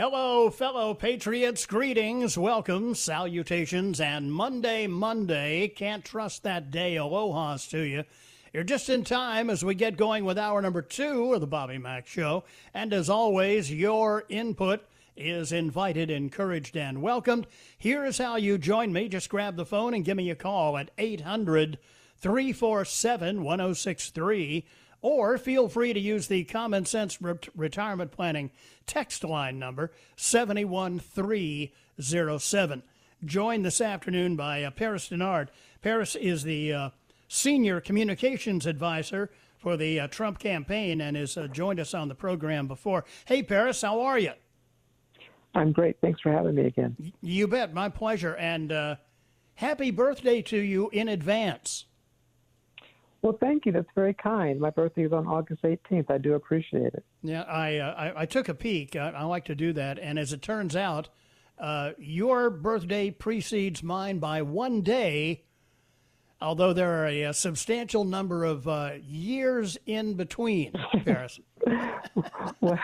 Hello, 0.00 0.48
fellow 0.48 0.94
patriots. 0.94 1.66
Greetings, 1.66 2.38
welcome, 2.38 2.94
salutations, 2.94 4.00
and 4.00 4.32
Monday, 4.32 4.86
Monday. 4.86 5.66
Can't 5.66 6.04
trust 6.04 6.44
that 6.44 6.70
day. 6.70 6.94
Aloha's 6.94 7.66
to 7.66 7.80
you. 7.80 8.04
You're 8.52 8.62
just 8.62 8.88
in 8.88 9.02
time 9.02 9.50
as 9.50 9.64
we 9.64 9.74
get 9.74 9.96
going 9.96 10.24
with 10.24 10.38
hour 10.38 10.62
number 10.62 10.82
two 10.82 11.34
of 11.34 11.40
the 11.40 11.48
Bobby 11.48 11.78
Mack 11.78 12.06
Show. 12.06 12.44
And 12.72 12.92
as 12.92 13.10
always, 13.10 13.72
your 13.72 14.22
input 14.28 14.86
is 15.16 15.50
invited, 15.50 16.12
encouraged, 16.12 16.76
and 16.76 17.02
welcomed. 17.02 17.48
Here 17.76 18.04
is 18.04 18.18
how 18.18 18.36
you 18.36 18.56
join 18.56 18.92
me. 18.92 19.08
Just 19.08 19.28
grab 19.28 19.56
the 19.56 19.66
phone 19.66 19.94
and 19.94 20.04
give 20.04 20.16
me 20.16 20.30
a 20.30 20.36
call 20.36 20.78
at 20.78 20.92
800 20.96 21.76
347 22.20 23.42
1063 23.42 24.64
or 25.00 25.38
feel 25.38 25.68
free 25.68 25.92
to 25.92 26.00
use 26.00 26.26
the 26.26 26.42
Common 26.44 26.84
Sense 26.84 27.18
Retirement 27.54 28.10
Planning 28.10 28.50
text 28.86 29.22
line 29.24 29.58
number 29.58 29.92
71307. 30.16 32.82
Joined 33.24 33.64
this 33.64 33.80
afternoon 33.80 34.36
by 34.36 34.62
uh, 34.62 34.70
Paris 34.70 35.08
Dennard. 35.08 35.48
Paris 35.82 36.14
is 36.14 36.44
the 36.44 36.72
uh, 36.72 36.90
senior 37.28 37.80
communications 37.80 38.66
advisor 38.66 39.30
for 39.58 39.76
the 39.76 40.00
uh, 40.00 40.08
Trump 40.08 40.38
campaign 40.38 41.00
and 41.00 41.16
has 41.16 41.36
uh, 41.36 41.48
joined 41.48 41.80
us 41.80 41.94
on 41.94 42.08
the 42.08 42.14
program 42.14 42.68
before. 42.68 43.04
Hey, 43.26 43.42
Paris, 43.42 43.82
how 43.82 44.00
are 44.00 44.18
you? 44.18 44.32
I'm 45.54 45.72
great. 45.72 45.96
Thanks 46.00 46.20
for 46.20 46.30
having 46.30 46.54
me 46.54 46.66
again. 46.66 46.96
You 47.20 47.48
bet. 47.48 47.74
My 47.74 47.88
pleasure. 47.88 48.36
And 48.36 48.70
uh, 48.70 48.96
happy 49.54 49.90
birthday 49.90 50.42
to 50.42 50.56
you 50.56 50.88
in 50.90 51.08
advance. 51.08 51.86
Well, 53.22 53.36
thank 53.40 53.66
you. 53.66 53.72
That's 53.72 53.88
very 53.94 54.14
kind. 54.14 54.60
My 54.60 54.70
birthday 54.70 55.02
is 55.02 55.12
on 55.12 55.26
August 55.26 55.62
18th. 55.62 56.10
I 56.10 56.18
do 56.18 56.34
appreciate 56.34 56.94
it. 56.94 57.04
Yeah, 57.22 57.42
I 57.42 57.78
uh, 57.78 57.94
I, 57.94 58.22
I, 58.22 58.26
took 58.26 58.48
a 58.48 58.54
peek. 58.54 58.94
I, 58.94 59.10
I, 59.10 59.24
like 59.24 59.44
to 59.46 59.56
do 59.56 59.72
that, 59.72 59.98
and 59.98 60.18
as 60.18 60.32
it 60.32 60.40
turns 60.40 60.76
out, 60.76 61.08
uh, 61.58 61.92
your 61.98 62.48
birthday 62.48 63.10
precedes 63.10 63.82
mine 63.82 64.18
by 64.18 64.42
one 64.42 64.82
day. 64.82 65.42
Although 66.40 66.72
there 66.72 67.02
are 67.02 67.06
a, 67.06 67.22
a 67.24 67.34
substantial 67.34 68.04
number 68.04 68.44
of 68.44 68.68
uh, 68.68 68.92
years 69.04 69.76
in 69.86 70.14
between, 70.14 70.72
Paris. 71.04 71.40
well, 72.60 72.78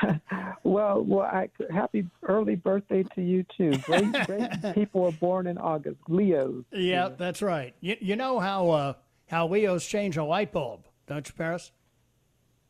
well, 0.65 1.05
well 1.05 1.23
I, 1.23 1.49
happy 1.73 2.05
early 2.25 2.57
birthday 2.57 3.05
to 3.15 3.23
you 3.23 3.47
too. 3.57 3.79
Great, 3.79 4.13
great 4.27 4.51
people 4.75 5.05
are 5.05 5.13
born 5.13 5.47
in 5.47 5.57
August. 5.57 5.99
Leos. 6.09 6.65
Yeah, 6.73 7.11
that's 7.17 7.43
right. 7.43 7.77
You, 7.81 7.97
you 8.01 8.17
know 8.17 8.41
how 8.41 8.97
how 9.27 9.47
Leos 9.49 9.87
change 9.87 10.17
a 10.17 10.25
light 10.25 10.53
bulb, 10.53 10.87
don't 11.07 11.27
you, 11.27 11.35
Paris? 11.35 11.73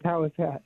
How 0.04 0.24
is 0.24 0.32
that? 0.38 0.62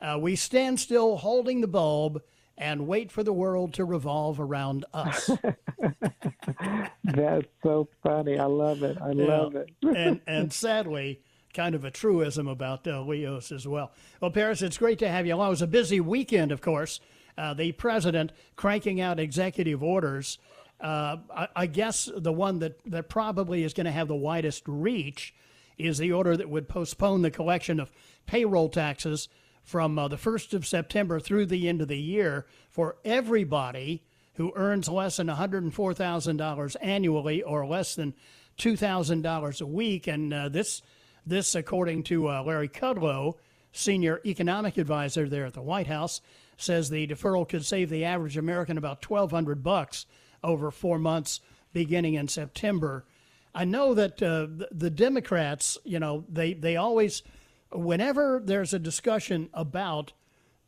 Uh, 0.00 0.18
we 0.20 0.36
stand 0.36 0.78
still 0.80 1.16
holding 1.16 1.60
the 1.60 1.68
bulb 1.68 2.22
and 2.56 2.86
wait 2.86 3.12
for 3.12 3.22
the 3.22 3.32
world 3.32 3.72
to 3.74 3.84
revolve 3.84 4.40
around 4.40 4.84
us. 4.92 5.30
That's 7.04 7.46
so 7.62 7.88
funny. 8.02 8.38
I 8.38 8.44
love 8.44 8.82
it. 8.82 8.98
I 9.00 9.12
love 9.12 9.54
it. 9.54 9.70
and 9.82 10.20
and 10.26 10.52
sadly, 10.52 11.20
kind 11.54 11.74
of 11.74 11.84
a 11.84 11.90
truism 11.90 12.48
about 12.48 12.86
uh, 12.86 13.02
Leos 13.02 13.52
as 13.52 13.66
well. 13.66 13.92
Well, 14.20 14.30
Paris, 14.30 14.62
it's 14.62 14.78
great 14.78 14.98
to 15.00 15.08
have 15.08 15.26
you. 15.26 15.36
Well, 15.36 15.46
it 15.46 15.50
was 15.50 15.62
a 15.62 15.66
busy 15.66 16.00
weekend, 16.00 16.52
of 16.52 16.60
course. 16.60 17.00
Uh, 17.36 17.54
the 17.54 17.70
president 17.72 18.32
cranking 18.56 19.00
out 19.00 19.20
executive 19.20 19.82
orders 19.82 20.38
uh, 20.80 21.16
I, 21.34 21.48
I, 21.56 21.66
guess 21.66 22.08
the 22.14 22.32
one 22.32 22.60
that, 22.60 22.80
that 22.86 23.08
probably 23.08 23.64
is 23.64 23.74
going 23.74 23.86
to 23.86 23.92
have 23.92 24.08
the 24.08 24.14
widest 24.14 24.62
reach 24.66 25.34
is 25.76 25.98
the 25.98 26.12
order 26.12 26.36
that 26.36 26.48
would 26.48 26.68
postpone 26.68 27.22
the 27.22 27.30
collection 27.30 27.80
of 27.80 27.90
payroll 28.26 28.68
taxes 28.68 29.28
from 29.62 29.98
uh, 29.98 30.08
the 30.08 30.16
1st 30.16 30.54
of 30.54 30.66
September 30.66 31.20
through 31.20 31.46
the 31.46 31.68
end 31.68 31.82
of 31.82 31.88
the 31.88 31.98
year 31.98 32.46
for 32.70 32.96
everybody 33.04 34.02
who 34.34 34.52
earns 34.54 34.88
less 34.88 35.16
than 35.16 35.26
$104,000 35.26 36.76
annually 36.80 37.42
or 37.42 37.66
less 37.66 37.94
than 37.96 38.14
$2,000 38.58 39.60
a 39.60 39.66
week. 39.66 40.06
And 40.06 40.32
uh, 40.32 40.48
this, 40.48 40.80
this, 41.26 41.54
according 41.54 42.04
to 42.04 42.28
uh, 42.28 42.42
Larry 42.44 42.68
Kudlow, 42.68 43.34
senior 43.72 44.20
economic 44.24 44.78
advisor 44.78 45.28
there 45.28 45.44
at 45.44 45.54
the 45.54 45.60
White 45.60 45.88
House, 45.88 46.20
says 46.58 46.90
the 46.90 47.06
deferral 47.06 47.48
could 47.48 47.64
save 47.64 47.88
the 47.88 48.04
average 48.04 48.36
American 48.36 48.76
about 48.76 49.08
1,200 49.08 49.62
bucks 49.62 50.06
over 50.44 50.70
four 50.70 50.98
months 50.98 51.40
beginning 51.72 52.14
in 52.14 52.28
September. 52.28 53.06
I 53.54 53.64
know 53.64 53.94
that 53.94 54.22
uh, 54.22 54.46
the, 54.46 54.68
the 54.70 54.90
Democrats, 54.90 55.78
you 55.84 55.98
know, 55.98 56.24
they, 56.28 56.52
they 56.52 56.76
always, 56.76 57.22
whenever 57.72 58.40
there's 58.44 58.74
a 58.74 58.78
discussion 58.78 59.48
about 59.54 60.12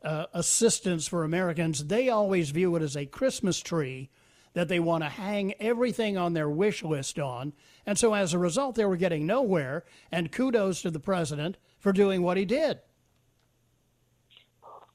uh, 0.03 0.27
assistance 0.33 1.07
for 1.07 1.25
Americans, 1.25 1.87
they 1.87 2.09
always 2.09 2.51
view 2.51 2.75
it 2.77 2.83
as 2.83 2.97
a 2.97 3.07
Christmas 3.07 3.61
tree 3.61 4.11
that 4.53 4.69
they 4.69 4.81
want 4.81 5.05
to 5.05 5.11
hang 5.11 5.55
everything 5.61 6.17
on 6.17 6.33
their 6.33 6.49
wish 6.49 6.83
list 6.83 7.19
on. 7.19 7.53
And 7.87 7.99
so 7.99 8.15
as 8.15 8.33
a 8.33 8.39
result, 8.39 8.75
they 8.75 8.85
were 8.85 8.97
getting 8.97 9.27
nowhere. 9.27 9.85
And 10.11 10.33
kudos 10.33 10.83
to 10.83 10.91
the 10.91 11.01
president 11.01 11.57
for 11.79 11.93
doing 11.93 12.23
what 12.23 12.37
he 12.37 12.45
did. 12.45 12.81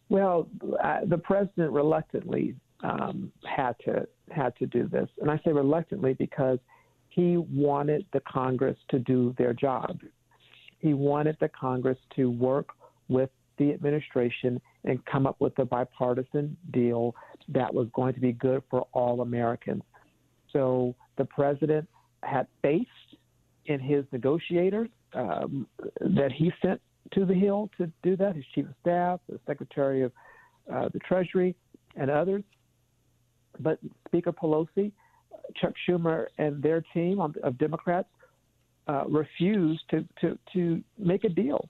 Well, 0.10 0.48
uh, 0.84 1.00
the 1.06 1.18
president 1.18 1.72
reluctantly 1.72 2.56
um, 2.84 3.32
had 3.46 3.76
to 3.86 4.08
had 4.32 4.56
to 4.58 4.66
do 4.66 4.88
this, 4.88 5.08
and 5.22 5.32
I 5.32 5.40
say 5.46 5.52
reluctantly 5.52 6.14
because 6.14 6.60
he 7.10 7.38
wanted 7.38 8.06
the 8.12 8.22
Congress 8.22 8.78
to 8.90 9.00
do 9.00 9.34
their 9.38 9.54
job. 9.54 10.00
He 10.80 10.94
wanted 10.94 11.38
the 11.40 11.50
Congress 11.50 11.98
to 12.16 12.30
work 12.30 12.70
with 13.08 13.30
the 13.58 13.72
administration 13.72 14.62
and 14.84 15.04
come 15.06 15.26
up 15.26 15.38
with 15.40 15.58
a 15.60 15.66
bipartisan 15.66 16.58
deal 16.72 17.16
that 17.48 17.74
was 17.74 17.88
going 17.94 18.14
to 18.14 18.20
be 18.20 18.34
good 18.34 18.62
for 18.70 18.86
all 18.92 19.22
Americans. 19.22 19.82
So 20.52 20.96
the 21.18 21.26
president 21.26 21.88
had 22.24 22.48
faith 22.62 22.88
in 23.66 23.80
his 23.80 24.04
negotiators 24.12 24.90
um, 25.14 25.68
that 26.02 26.32
he 26.32 26.52
sent 26.62 26.82
to 27.14 27.26
the 27.26 27.34
Hill 27.34 27.70
to 27.78 27.92
do 28.04 28.16
that, 28.18 28.36
his 28.36 28.46
chief 28.54 28.66
of 28.66 28.74
staff, 28.82 29.20
the 29.30 29.40
secretary 29.46 30.02
of 30.04 30.12
uh, 30.72 30.90
the 30.92 31.00
Treasury, 31.00 31.56
and 31.96 32.10
others. 32.10 32.44
But 33.60 33.80
Speaker 34.08 34.32
Pelosi, 34.32 34.92
Chuck 35.56 35.74
Schumer, 35.88 36.28
and 36.38 36.62
their 36.62 36.84
team 36.94 37.20
of 37.20 37.58
Democrats 37.58 38.08
uh, 38.88 39.04
refused 39.08 39.82
to, 39.92 40.06
to, 40.22 40.38
to 40.54 40.84
make 40.98 41.24
a 41.24 41.30
deal 41.30 41.70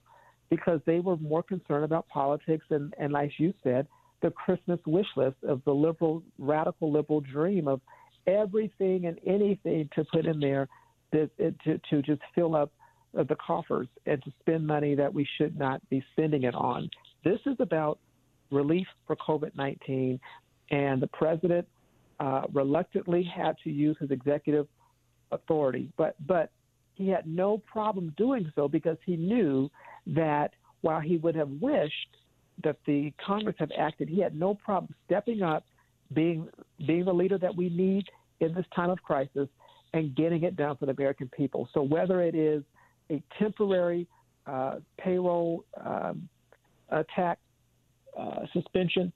because 0.50 0.80
they 0.86 1.00
were 1.00 1.16
more 1.16 1.42
concerned 1.42 1.84
about 1.84 2.08
politics 2.08 2.64
and, 2.70 2.94
and, 2.98 3.12
like 3.12 3.30
you 3.38 3.52
said, 3.62 3.86
the 4.22 4.30
Christmas 4.30 4.78
wish 4.86 5.06
list 5.16 5.36
of 5.46 5.62
the 5.64 5.72
liberal, 5.72 6.22
radical 6.38 6.90
liberal 6.90 7.20
dream 7.20 7.68
of 7.68 7.80
everything 8.26 9.06
and 9.06 9.18
anything 9.26 9.88
to 9.94 10.04
put 10.04 10.26
in 10.26 10.40
there 10.40 10.68
to, 11.12 11.28
to, 11.64 11.78
to 11.90 12.02
just 12.02 12.20
fill 12.34 12.54
up 12.56 12.72
the 13.14 13.36
coffers 13.36 13.88
and 14.06 14.22
to 14.22 14.32
spend 14.40 14.66
money 14.66 14.94
that 14.94 15.12
we 15.12 15.26
should 15.38 15.58
not 15.58 15.80
be 15.88 16.04
spending 16.12 16.42
it 16.42 16.54
on. 16.54 16.90
This 17.24 17.40
is 17.46 17.56
about 17.60 17.98
relief 18.50 18.86
for 19.06 19.16
COVID 19.16 19.56
19, 19.56 20.20
and 20.70 21.02
the 21.02 21.06
president 21.08 21.66
uh, 22.20 22.42
reluctantly 22.52 23.22
had 23.22 23.56
to 23.64 23.70
use 23.70 23.96
his 24.00 24.10
executive 24.10 24.66
authority, 25.32 25.90
but 25.96 26.14
but 26.26 26.50
he 26.94 27.08
had 27.08 27.26
no 27.26 27.58
problem 27.58 28.14
doing 28.16 28.50
so 28.54 28.68
because 28.68 28.96
he 29.04 29.16
knew 29.16 29.70
that 30.06 30.52
while 30.80 31.00
he 31.00 31.18
would 31.18 31.34
have 31.34 31.50
wished 31.60 32.16
that 32.64 32.76
the 32.86 33.12
Congress 33.24 33.56
had 33.58 33.70
acted, 33.78 34.08
he 34.08 34.20
had 34.20 34.34
no 34.34 34.54
problem 34.54 34.94
stepping 35.04 35.42
up, 35.42 35.64
being 36.14 36.48
being 36.86 37.04
the 37.04 37.12
leader 37.12 37.38
that 37.38 37.54
we 37.54 37.68
need 37.68 38.04
in 38.40 38.54
this 38.54 38.64
time 38.74 38.90
of 38.90 39.02
crisis, 39.02 39.48
and 39.92 40.14
getting 40.14 40.42
it 40.42 40.56
done 40.56 40.76
for 40.76 40.86
the 40.86 40.92
American 40.92 41.28
people. 41.36 41.68
So 41.74 41.82
whether 41.82 42.22
it 42.22 42.34
is 42.34 42.62
a 43.10 43.22
temporary 43.38 44.06
uh, 44.46 44.76
payroll 44.98 45.64
um, 45.84 46.28
tax 47.14 47.40
uh, 48.18 48.46
suspension 48.52 49.12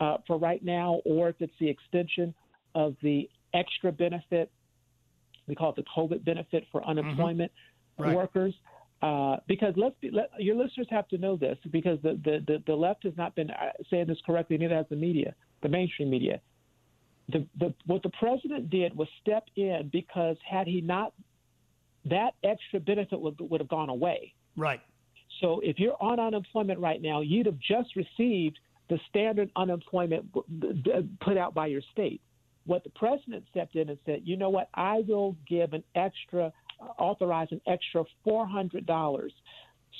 uh, 0.00 0.16
for 0.26 0.38
right 0.38 0.64
now, 0.64 1.00
or 1.04 1.28
if 1.28 1.36
it's 1.40 1.52
the 1.60 1.68
extension 1.68 2.34
of 2.74 2.96
the 3.02 3.28
extra 3.54 3.92
benefit, 3.92 4.50
we 5.46 5.54
call 5.54 5.70
it 5.70 5.76
the 5.76 5.84
COVID 5.96 6.24
benefit 6.24 6.64
for 6.72 6.80
mm-hmm. 6.80 6.90
unemployment 6.90 7.52
mm-hmm. 7.98 8.04
right. 8.04 8.16
workers. 8.16 8.54
Uh, 9.02 9.36
because 9.48 9.72
let's 9.76 9.94
be, 10.00 10.10
let, 10.10 10.30
your 10.38 10.54
listeners 10.54 10.86
have 10.90 11.08
to 11.08 11.16
know 11.16 11.34
this 11.34 11.56
because 11.70 11.98
the, 12.02 12.20
the, 12.22 12.44
the, 12.46 12.62
the, 12.66 12.74
left 12.74 13.02
has 13.02 13.14
not 13.16 13.34
been 13.34 13.50
uh, 13.50 13.70
saying 13.88 14.06
this 14.06 14.18
correctly, 14.26 14.58
neither 14.58 14.74
has 14.74 14.84
the 14.90 14.96
media, 14.96 15.34
the 15.62 15.68
mainstream 15.68 16.10
media. 16.10 16.38
The, 17.30 17.46
the, 17.58 17.72
what 17.86 18.02
the 18.02 18.10
president 18.10 18.68
did 18.68 18.94
was 18.94 19.08
step 19.22 19.44
in 19.56 19.88
because 19.90 20.36
had 20.48 20.66
he 20.66 20.82
not, 20.82 21.14
that 22.06 22.32
extra 22.44 22.80
benefit 22.80 23.20
would, 23.20 23.40
would 23.40 23.60
have 23.60 23.68
gone 23.68 23.88
away. 23.88 24.34
Right. 24.56 24.80
So 25.40 25.60
if 25.60 25.78
you're 25.78 25.96
on 26.00 26.18
unemployment 26.20 26.80
right 26.80 27.00
now, 27.00 27.20
you'd 27.20 27.46
have 27.46 27.58
just 27.58 27.96
received 27.96 28.58
the 28.88 28.98
standard 29.08 29.50
unemployment 29.56 30.26
put 31.20 31.38
out 31.38 31.54
by 31.54 31.68
your 31.68 31.82
state. 31.92 32.20
What 32.66 32.84
the 32.84 32.90
president 32.90 33.44
stepped 33.50 33.76
in 33.76 33.88
and 33.88 33.98
said, 34.04 34.22
you 34.24 34.36
know 34.36 34.50
what, 34.50 34.68
I 34.74 35.02
will 35.06 35.36
give 35.48 35.72
an 35.72 35.84
extra, 35.94 36.52
uh, 36.80 36.84
authorize 36.98 37.48
an 37.52 37.60
extra 37.66 38.04
$400 38.26 39.30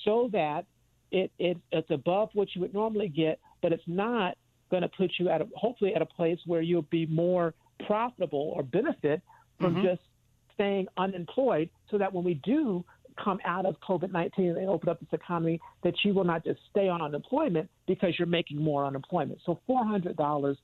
so 0.04 0.28
that 0.32 0.66
it, 1.10 1.30
it, 1.38 1.56
it's 1.72 1.90
above 1.90 2.30
what 2.34 2.48
you 2.54 2.60
would 2.60 2.74
normally 2.74 3.08
get, 3.08 3.38
but 3.62 3.72
it's 3.72 3.82
not 3.86 4.36
going 4.70 4.82
to 4.82 4.88
put 4.88 5.12
you 5.18 5.28
at 5.28 5.40
a, 5.40 5.48
hopefully 5.54 5.94
at 5.94 6.02
a 6.02 6.06
place 6.06 6.38
where 6.46 6.60
you'll 6.60 6.82
be 6.82 7.06
more 7.06 7.54
profitable 7.86 8.52
or 8.54 8.62
benefit 8.62 9.22
from 9.58 9.74
mm-hmm. 9.74 9.86
just 9.86 10.02
staying 10.60 10.86
unemployed 10.98 11.70
so 11.90 11.96
that 11.96 12.12
when 12.12 12.22
we 12.22 12.34
do 12.34 12.84
come 13.22 13.38
out 13.44 13.66
of 13.66 13.76
COVID 13.80 14.12
19 14.12 14.56
and 14.56 14.68
open 14.68 14.88
up 14.88 15.00
this 15.00 15.08
economy, 15.12 15.60
that 15.82 15.94
you 16.04 16.12
will 16.12 16.24
not 16.24 16.44
just 16.44 16.60
stay 16.70 16.88
on 16.88 17.00
unemployment 17.00 17.68
because 17.86 18.14
you're 18.18 18.26
making 18.26 18.62
more 18.62 18.84
unemployment. 18.84 19.38
So 19.44 19.58
$400 19.68 20.56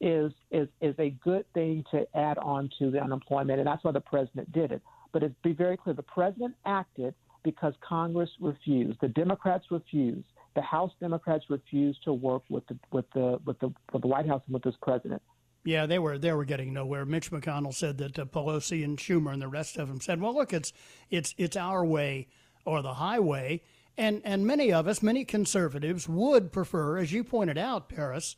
is, 0.00 0.32
is, 0.50 0.68
is 0.80 0.94
a 0.98 1.10
good 1.22 1.44
thing 1.52 1.84
to 1.90 2.06
add 2.16 2.38
on 2.38 2.70
to 2.78 2.90
the 2.90 3.00
unemployment, 3.00 3.58
and 3.58 3.66
that's 3.66 3.82
why 3.84 3.92
the 3.92 4.00
president 4.00 4.50
did 4.52 4.72
it. 4.72 4.82
But 5.12 5.22
it 5.24 5.42
be 5.42 5.52
very 5.52 5.76
clear 5.76 5.94
the 5.94 6.02
president 6.02 6.54
acted 6.64 7.14
because 7.42 7.74
Congress 7.86 8.30
refused. 8.40 8.98
The 9.00 9.08
Democrats 9.08 9.64
refused. 9.70 10.26
The 10.54 10.62
House 10.62 10.92
Democrats 11.00 11.44
refused 11.48 12.02
to 12.04 12.12
work 12.12 12.42
with 12.48 12.66
the 12.68 12.78
with 12.92 13.06
the 13.14 13.38
with 13.44 13.58
the 13.60 13.72
with 13.92 14.02
the 14.02 14.08
White 14.08 14.26
House 14.26 14.42
and 14.46 14.54
with 14.54 14.62
this 14.62 14.74
president. 14.82 15.22
Yeah, 15.64 15.86
they 15.86 15.98
were 15.98 16.16
they 16.16 16.32
were 16.32 16.44
getting 16.44 16.72
nowhere. 16.72 17.04
Mitch 17.04 17.30
McConnell 17.30 17.74
said 17.74 17.98
that 17.98 18.18
uh, 18.18 18.24
Pelosi 18.24 18.82
and 18.82 18.96
Schumer 18.96 19.32
and 19.32 19.42
the 19.42 19.48
rest 19.48 19.76
of 19.76 19.88
them 19.88 20.00
said, 20.00 20.20
"Well, 20.20 20.34
look, 20.34 20.52
it's 20.52 20.72
it's 21.10 21.34
it's 21.36 21.56
our 21.56 21.84
way 21.84 22.28
or 22.64 22.82
the 22.82 22.94
highway." 22.94 23.62
And 23.98 24.22
and 24.24 24.46
many 24.46 24.72
of 24.72 24.88
us, 24.88 25.02
many 25.02 25.24
conservatives, 25.24 26.08
would 26.08 26.52
prefer, 26.52 26.96
as 26.96 27.12
you 27.12 27.22
pointed 27.22 27.58
out, 27.58 27.90
Paris, 27.90 28.36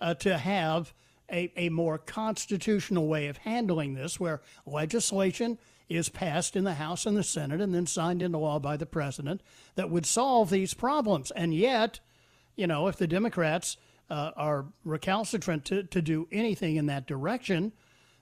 uh, 0.00 0.14
to 0.14 0.38
have 0.38 0.92
a, 1.30 1.52
a 1.56 1.68
more 1.68 1.98
constitutional 1.98 3.06
way 3.06 3.28
of 3.28 3.36
handling 3.38 3.94
this, 3.94 4.18
where 4.18 4.40
legislation 4.66 5.58
is 5.88 6.08
passed 6.08 6.56
in 6.56 6.64
the 6.64 6.74
House 6.74 7.06
and 7.06 7.16
the 7.16 7.22
Senate 7.22 7.60
and 7.60 7.74
then 7.74 7.86
signed 7.86 8.22
into 8.22 8.38
law 8.38 8.58
by 8.58 8.76
the 8.76 8.86
president 8.86 9.42
that 9.74 9.90
would 9.90 10.06
solve 10.06 10.50
these 10.50 10.74
problems. 10.74 11.30
And 11.30 11.54
yet, 11.54 12.00
you 12.56 12.66
know, 12.66 12.88
if 12.88 12.96
the 12.96 13.06
Democrats 13.06 13.76
uh, 14.10 14.30
are 14.36 14.66
recalcitrant 14.84 15.64
to, 15.66 15.82
to 15.84 16.02
do 16.02 16.28
anything 16.32 16.76
in 16.76 16.86
that 16.86 17.06
direction, 17.06 17.72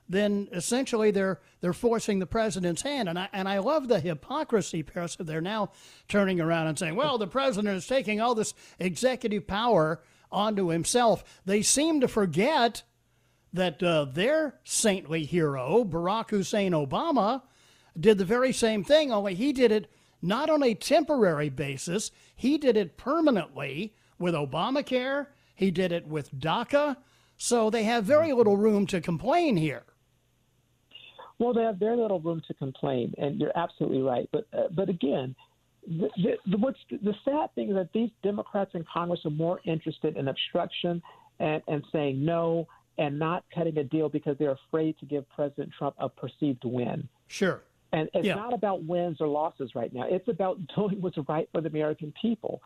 then 0.09 0.47
essentially 0.51 1.11
they're 1.11 1.41
they're 1.59 1.73
forcing 1.73 2.19
the 2.19 2.25
president's 2.25 2.81
hand. 2.81 3.09
And 3.09 3.19
I 3.19 3.29
and 3.33 3.47
I 3.47 3.59
love 3.59 3.87
the 3.87 3.99
hypocrisy, 3.99 4.83
Paris. 4.83 5.17
They're 5.19 5.41
now 5.41 5.71
turning 6.07 6.39
around 6.39 6.67
and 6.67 6.79
saying, 6.79 6.95
"Well, 6.95 7.17
the 7.17 7.27
president 7.27 7.75
is 7.75 7.87
taking 7.87 8.21
all 8.21 8.35
this 8.35 8.53
executive 8.79 9.47
power 9.47 10.01
onto 10.31 10.69
himself." 10.69 11.41
They 11.45 11.61
seem 11.61 11.99
to 12.01 12.07
forget 12.07 12.83
that 13.53 13.81
uh, 13.81 14.05
their 14.05 14.59
saintly 14.63 15.25
hero, 15.25 15.83
Barack 15.83 16.29
Hussein 16.29 16.71
Obama, 16.71 17.43
did 17.99 18.17
the 18.17 18.25
very 18.25 18.53
same 18.53 18.83
thing. 18.83 19.11
Only 19.11 19.35
he 19.35 19.51
did 19.51 19.71
it 19.71 19.91
not 20.21 20.49
on 20.49 20.63
a 20.63 20.73
temporary 20.73 21.49
basis; 21.49 22.11
he 22.35 22.57
did 22.57 22.77
it 22.77 22.97
permanently 22.97 23.93
with 24.19 24.33
Obamacare 24.33 25.27
he 25.57 25.71
did 25.71 25.91
it 25.91 26.07
with 26.07 26.31
DACA. 26.33 26.95
So 27.35 27.69
they 27.69 27.83
have 27.83 28.05
very 28.05 28.31
little 28.31 28.57
room 28.57 28.87
to 28.87 29.01
complain 29.01 29.57
here. 29.57 29.83
Well, 31.39 31.53
they 31.53 31.63
have 31.63 31.77
very 31.77 31.97
little 31.97 32.19
room 32.19 32.41
to 32.47 32.53
complain, 32.53 33.13
and 33.17 33.39
you're 33.39 33.55
absolutely 33.55 34.01
right. 34.01 34.29
But 34.31 34.47
uh, 34.53 34.69
but 34.71 34.89
again, 34.89 35.35
the, 35.85 36.09
the, 36.45 36.57
what's 36.57 36.79
the 36.89 37.13
sad 37.25 37.53
thing 37.55 37.69
is 37.69 37.75
that 37.75 37.89
these 37.93 38.09
Democrats 38.23 38.71
in 38.73 38.85
Congress 38.91 39.19
are 39.25 39.31
more 39.31 39.59
interested 39.63 40.15
in 40.15 40.27
obstruction 40.27 41.01
and, 41.39 41.61
and 41.67 41.83
saying 41.91 42.23
no 42.23 42.67
and 42.97 43.17
not 43.19 43.43
cutting 43.53 43.77
a 43.77 43.83
deal 43.83 44.09
because 44.09 44.35
they're 44.37 44.57
afraid 44.67 44.97
to 44.99 45.05
give 45.05 45.27
President 45.29 45.71
Trump 45.77 45.95
a 45.99 46.09
perceived 46.09 46.63
win. 46.65 47.07
Sure. 47.27 47.63
And 47.93 48.09
it's 48.13 48.25
yeah. 48.25 48.35
not 48.35 48.53
about 48.53 48.83
wins 48.83 49.21
or 49.21 49.27
losses 49.27 49.75
right 49.75 49.93
now. 49.93 50.05
It's 50.09 50.27
about 50.27 50.59
doing 50.75 51.01
what's 51.01 51.17
right 51.29 51.47
for 51.51 51.61
the 51.61 51.69
American 51.69 52.13
people 52.19 52.61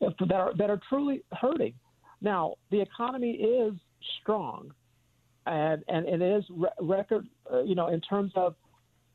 that 0.00 0.32
are 0.32 0.52
that 0.56 0.70
are 0.70 0.80
truly 0.88 1.22
hurting. 1.32 1.74
Now, 2.20 2.54
the 2.70 2.80
economy 2.80 3.32
is 3.32 3.74
strong, 4.20 4.72
and 5.46 5.82
and 5.88 6.06
it 6.06 6.22
is 6.22 6.44
re- 6.50 6.68
record. 6.80 7.26
Uh, 7.52 7.62
you 7.62 7.74
know, 7.74 7.88
in 7.88 8.00
terms 8.00 8.32
of 8.36 8.54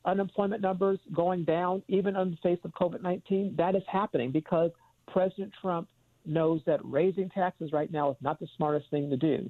unemployment 0.04 0.62
numbers 0.62 0.98
going 1.14 1.44
down, 1.44 1.82
even 1.88 2.16
in 2.16 2.30
the 2.32 2.36
face 2.42 2.58
of 2.64 2.72
COVID 2.72 3.02
nineteen, 3.02 3.54
that 3.56 3.74
is 3.74 3.82
happening 3.90 4.30
because 4.32 4.70
President 5.12 5.52
Trump 5.60 5.88
knows 6.24 6.60
that 6.66 6.80
raising 6.84 7.30
taxes 7.30 7.72
right 7.72 7.90
now 7.92 8.10
is 8.10 8.16
not 8.20 8.40
the 8.40 8.48
smartest 8.56 8.90
thing 8.90 9.08
to 9.10 9.16
do. 9.16 9.48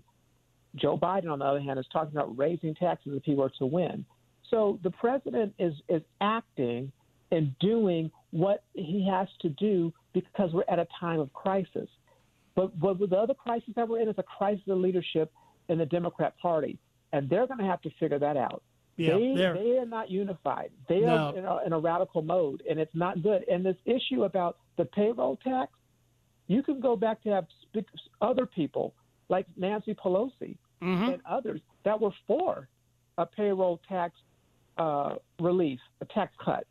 Joe 0.74 0.98
Biden, 0.98 1.30
on 1.30 1.38
the 1.38 1.44
other 1.46 1.60
hand, 1.60 1.78
is 1.78 1.86
talking 1.90 2.14
about 2.14 2.36
raising 2.36 2.74
taxes 2.74 3.12
if 3.16 3.24
he 3.24 3.34
were 3.34 3.50
to 3.58 3.66
win. 3.66 4.04
So 4.50 4.78
the 4.82 4.90
president 4.90 5.54
is 5.58 5.74
is 5.88 6.02
acting 6.20 6.92
and 7.32 7.58
doing 7.58 8.10
what 8.30 8.62
he 8.74 9.06
has 9.10 9.26
to 9.40 9.48
do 9.48 9.92
because 10.12 10.52
we're 10.52 10.64
at 10.68 10.78
a 10.78 10.86
time 11.00 11.18
of 11.18 11.32
crisis. 11.32 11.88
But, 12.56 12.80
but 12.80 12.98
the 12.98 13.16
other 13.16 13.34
crisis 13.34 13.68
that 13.76 13.86
we're 13.86 14.00
in 14.00 14.08
is 14.08 14.16
a 14.18 14.22
crisis 14.22 14.64
of 14.66 14.78
leadership 14.78 15.30
in 15.68 15.78
the 15.78 15.86
Democrat 15.86 16.36
Party, 16.38 16.78
and 17.12 17.28
they're 17.28 17.46
going 17.46 17.60
to 17.60 17.66
have 17.66 17.82
to 17.82 17.90
figure 18.00 18.18
that 18.18 18.36
out. 18.36 18.62
Yeah, 18.96 19.18
they, 19.18 19.34
they 19.36 19.78
are 19.78 19.84
not 19.86 20.10
unified. 20.10 20.70
They 20.88 21.00
no. 21.00 21.08
are 21.08 21.36
in 21.36 21.44
a, 21.44 21.58
in 21.66 21.72
a 21.74 21.78
radical 21.78 22.22
mode, 22.22 22.62
and 22.68 22.80
it's 22.80 22.94
not 22.94 23.22
good. 23.22 23.44
And 23.46 23.64
this 23.64 23.76
issue 23.84 24.24
about 24.24 24.56
the 24.78 24.86
payroll 24.86 25.36
tax, 25.44 25.70
you 26.46 26.62
can 26.62 26.80
go 26.80 26.96
back 26.96 27.22
to 27.24 27.28
have 27.28 27.46
other 28.22 28.46
people 28.46 28.94
like 29.28 29.46
Nancy 29.56 29.92
Pelosi 29.92 30.56
mm-hmm. 30.82 31.10
and 31.10 31.20
others 31.28 31.60
that 31.84 32.00
were 32.00 32.12
for 32.26 32.68
a 33.18 33.26
payroll 33.26 33.80
tax 33.86 34.14
uh, 34.78 35.16
relief, 35.40 35.80
a 36.00 36.06
tax 36.06 36.32
cut 36.42 36.66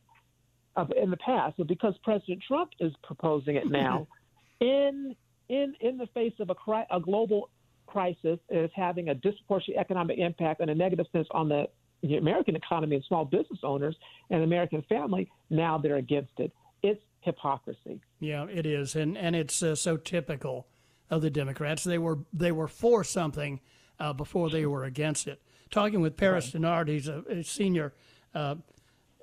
uh, 0.76 0.86
in 1.00 1.12
the 1.12 1.18
past. 1.18 1.56
But 1.58 1.68
because 1.68 1.94
President 2.04 2.42
Trump 2.48 2.72
is 2.80 2.94
proposing 3.04 3.56
it 3.56 3.70
now, 3.70 4.08
in 4.62 5.16
in 5.50 5.76
in 5.82 5.98
the 5.98 6.08
face 6.08 6.34
of 6.40 6.50
a, 6.50 6.56
cri- 6.56 6.86
a 6.92 7.00
global 7.00 7.50
crisis 7.88 8.40
is 8.50 8.70
having 8.76 9.10
a 9.10 9.16
disproportionate 9.16 9.80
economic 9.80 10.18
impact 10.18 10.60
and 10.60 10.70
a 10.70 10.76
negative 10.76 11.06
sense 11.12 11.28
on 11.32 11.48
the, 11.48 11.66
the 12.02 12.18
American 12.18 12.56
economy 12.56 12.96
and 12.96 13.06
small 13.06 13.26
business 13.26 13.60
owners 13.64 13.96
and 14.30 14.44
American 14.44 14.82
family. 14.90 15.32
Now 15.50 15.78
they're 15.78 15.98
against 15.98 16.34
it. 16.38 16.52
It's 16.84 17.02
hypocrisy. 17.22 18.02
Yeah, 18.20 18.46
it 18.46 18.66
is, 18.66 18.96
and 18.96 19.18
and 19.18 19.36
it's 19.36 19.62
uh, 19.64 19.76
so 19.76 19.98
typical 19.98 20.68
of 21.10 21.22
the 21.22 21.30
Democrats. 21.30 21.84
They 21.84 21.98
were 21.98 22.20
they 22.34 22.52
were 22.52 22.68
for 22.68 23.04
something 23.04 23.60
uh, 24.00 24.14
before 24.14 24.50
they 24.50 24.66
were 24.66 24.84
against 24.84 25.28
it. 25.28 25.42
Talking 25.72 26.02
with 26.02 26.18
Paris 26.18 26.54
right. 26.54 26.62
Dennard, 26.62 26.88
he's 26.88 27.08
a, 27.08 27.24
a 27.30 27.44
senior 27.44 27.94
uh, 28.34 28.56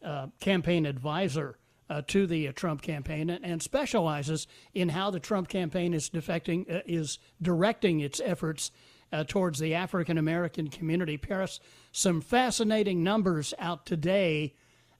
uh 0.05 0.29
campaign 0.41 0.87
advisor 0.87 1.59
uh, 1.93 2.01
to 2.07 2.27
the 2.27 2.49
uh, 2.49 2.53
Trump 2.53 2.81
campaign 2.81 3.29
and, 3.29 3.45
and, 3.45 3.63
specializes 3.63 4.47
in 4.73 4.89
how 4.89 5.11
the 5.11 5.21
Trump 5.21 5.47
campaign 5.49 5.93
is 5.93 6.09
defecting, 6.09 6.63
uh, 6.75 6.81
is 6.87 7.19
directing 7.43 8.01
its 8.01 8.19
efforts 8.25 8.71
uh, 9.13 9.25
towards 9.25 9.59
the 9.59 9.75
African 9.75 10.17
American 10.17 10.69
community. 10.69 11.19
Paris, 11.19 11.61
some 11.91 12.23
fascinating 12.23 13.03
numbers 13.05 13.53
out 13.59 13.85
today. 13.85 14.55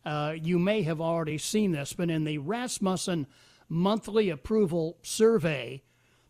Uh, 0.05 0.35
you 0.37 0.59
may 0.59 0.83
have 0.83 1.01
already 1.01 1.39
seen 1.39 1.73
this, 1.73 1.95
but 1.95 2.11
in 2.11 2.25
the 2.25 2.37
Rasmussen 2.37 3.27
monthly 3.71 4.29
approval 4.29 4.99
survey, 5.03 5.83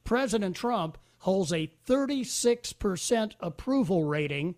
President 0.04 0.54
Trump 0.54 0.96
holds 1.18 1.52
a 1.52 1.72
36% 1.88 3.32
approval 3.40 4.04
rating 4.04 4.54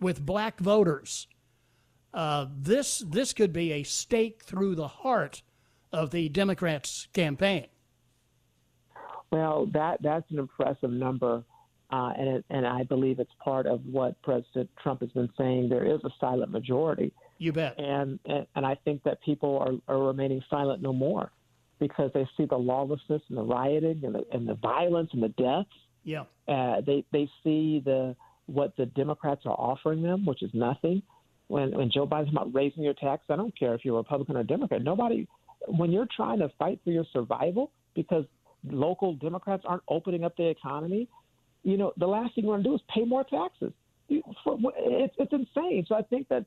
with 0.00 0.24
black 0.24 0.60
voters. 0.60 1.26
Uh, 2.14 2.46
this 2.54 2.98
this 3.08 3.32
could 3.32 3.52
be 3.52 3.72
a 3.72 3.82
stake 3.82 4.42
through 4.42 4.74
the 4.74 4.88
heart 4.88 5.42
of 5.92 6.10
the 6.10 6.28
Democrats' 6.28 7.08
campaign. 7.12 7.66
Well, 9.30 9.66
that 9.72 10.02
that's 10.02 10.30
an 10.30 10.38
impressive 10.38 10.90
number, 10.90 11.42
uh, 11.90 12.12
and 12.18 12.28
it, 12.28 12.44
and 12.50 12.66
I 12.66 12.82
believe 12.82 13.18
it's 13.18 13.32
part 13.42 13.66
of 13.66 13.80
what 13.86 14.20
President 14.22 14.68
Trump 14.82 15.00
has 15.00 15.10
been 15.12 15.30
saying. 15.38 15.70
There 15.70 15.86
is 15.86 16.00
a 16.04 16.10
silent 16.20 16.50
majority. 16.50 17.12
You 17.38 17.52
bet. 17.52 17.78
And 17.78 18.18
and, 18.26 18.46
and 18.54 18.66
I 18.66 18.74
think 18.84 19.02
that 19.04 19.22
people 19.22 19.80
are, 19.88 19.94
are 19.94 20.06
remaining 20.06 20.42
silent 20.50 20.82
no 20.82 20.92
more 20.92 21.32
because 21.78 22.10
they 22.12 22.28
see 22.36 22.44
the 22.44 22.56
lawlessness 22.56 23.22
and 23.28 23.38
the 23.38 23.42
rioting 23.42 24.02
and 24.04 24.14
the, 24.14 24.24
and 24.32 24.46
the 24.46 24.54
violence 24.54 25.10
and 25.14 25.22
the 25.22 25.30
deaths. 25.30 25.70
Yeah. 26.04 26.24
Uh, 26.46 26.82
they 26.82 27.04
they 27.10 27.28
see 27.42 27.80
the 27.84 28.14
what 28.46 28.76
the 28.76 28.86
Democrats 28.86 29.42
are 29.46 29.54
offering 29.54 30.02
them, 30.02 30.26
which 30.26 30.42
is 30.42 30.50
nothing. 30.52 31.02
When 31.52 31.76
when 31.76 31.90
Joe 31.90 32.06
Biden's 32.06 32.30
about 32.30 32.54
raising 32.54 32.82
your 32.82 32.94
tax, 32.94 33.24
I 33.28 33.36
don't 33.36 33.56
care 33.58 33.74
if 33.74 33.84
you're 33.84 33.94
Republican 33.94 34.38
or 34.38 34.42
Democrat. 34.42 34.82
Nobody, 34.82 35.28
when 35.68 35.92
you're 35.92 36.08
trying 36.16 36.38
to 36.38 36.50
fight 36.58 36.80
for 36.82 36.90
your 36.90 37.04
survival 37.12 37.70
because 37.94 38.24
local 38.64 39.16
Democrats 39.16 39.62
aren't 39.66 39.82
opening 39.86 40.24
up 40.24 40.34
the 40.38 40.48
economy, 40.48 41.08
you 41.62 41.76
know, 41.76 41.92
the 41.98 42.06
last 42.06 42.34
thing 42.34 42.44
you 42.44 42.50
want 42.50 42.62
to 42.62 42.68
do 42.70 42.74
is 42.74 42.80
pay 42.94 43.04
more 43.04 43.22
taxes. 43.24 43.70
It's, 44.08 45.14
it's 45.18 45.32
insane. 45.32 45.84
So 45.86 45.94
I 45.94 46.00
think 46.00 46.26
that 46.28 46.46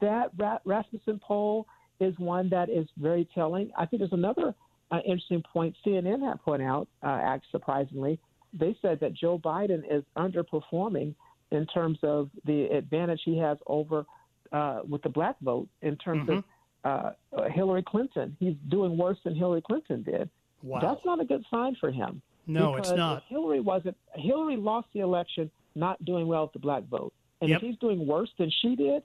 that 0.00 0.60
Rasmussen 0.64 1.20
poll 1.26 1.66
is 1.98 2.14
one 2.18 2.48
that 2.50 2.70
is 2.70 2.86
very 2.96 3.28
telling. 3.34 3.72
I 3.76 3.86
think 3.86 4.02
there's 4.02 4.12
another 4.12 4.54
uh, 4.92 4.98
interesting 5.04 5.42
point 5.52 5.74
CNN 5.84 6.24
had 6.26 6.40
pointed 6.42 6.66
out, 6.66 6.86
uh, 7.02 7.38
surprisingly. 7.50 8.20
They 8.52 8.76
said 8.80 9.00
that 9.00 9.14
Joe 9.14 9.36
Biden 9.36 9.82
is 9.90 10.04
underperforming 10.16 11.16
in 11.50 11.66
terms 11.66 11.98
of 12.04 12.30
the 12.44 12.66
advantage 12.66 13.22
he 13.24 13.36
has 13.38 13.58
over 13.66 14.06
uh, 14.52 14.80
with 14.88 15.02
the 15.02 15.08
black 15.08 15.36
vote 15.40 15.68
in 15.82 15.96
terms 15.96 16.28
mm-hmm. 16.28 16.40
of 16.88 17.14
uh, 17.32 17.48
Hillary 17.50 17.82
Clinton. 17.82 18.36
He's 18.38 18.54
doing 18.68 18.96
worse 18.96 19.18
than 19.24 19.34
Hillary 19.34 19.62
Clinton 19.62 20.02
did. 20.02 20.28
Wow. 20.62 20.80
That's 20.80 21.04
not 21.04 21.20
a 21.20 21.24
good 21.24 21.44
sign 21.50 21.76
for 21.80 21.90
him. 21.90 22.22
No, 22.46 22.76
it's 22.76 22.90
not. 22.90 23.22
Hillary 23.28 23.60
wasn't. 23.60 23.96
Hillary 24.14 24.56
lost 24.56 24.88
the 24.92 25.00
election 25.00 25.50
not 25.74 26.02
doing 26.04 26.26
well 26.26 26.42
with 26.42 26.52
the 26.52 26.58
black 26.58 26.84
vote, 26.88 27.12
and 27.40 27.50
yep. 27.50 27.62
if 27.62 27.66
he's 27.66 27.78
doing 27.78 28.06
worse 28.06 28.30
than 28.38 28.50
she 28.60 28.76
did, 28.76 29.02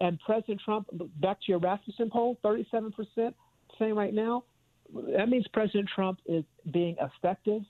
and 0.00 0.20
President 0.20 0.60
Trump, 0.64 0.88
back 1.20 1.40
to 1.40 1.46
your 1.48 1.58
Rasmussen 1.58 2.10
poll, 2.10 2.38
thirty-seven 2.42 2.92
percent 2.92 3.34
saying 3.78 3.94
right 3.94 4.12
now, 4.12 4.44
that 5.16 5.28
means 5.28 5.46
President 5.52 5.88
Trump 5.94 6.20
is 6.26 6.44
being 6.70 6.96
effective 7.00 7.62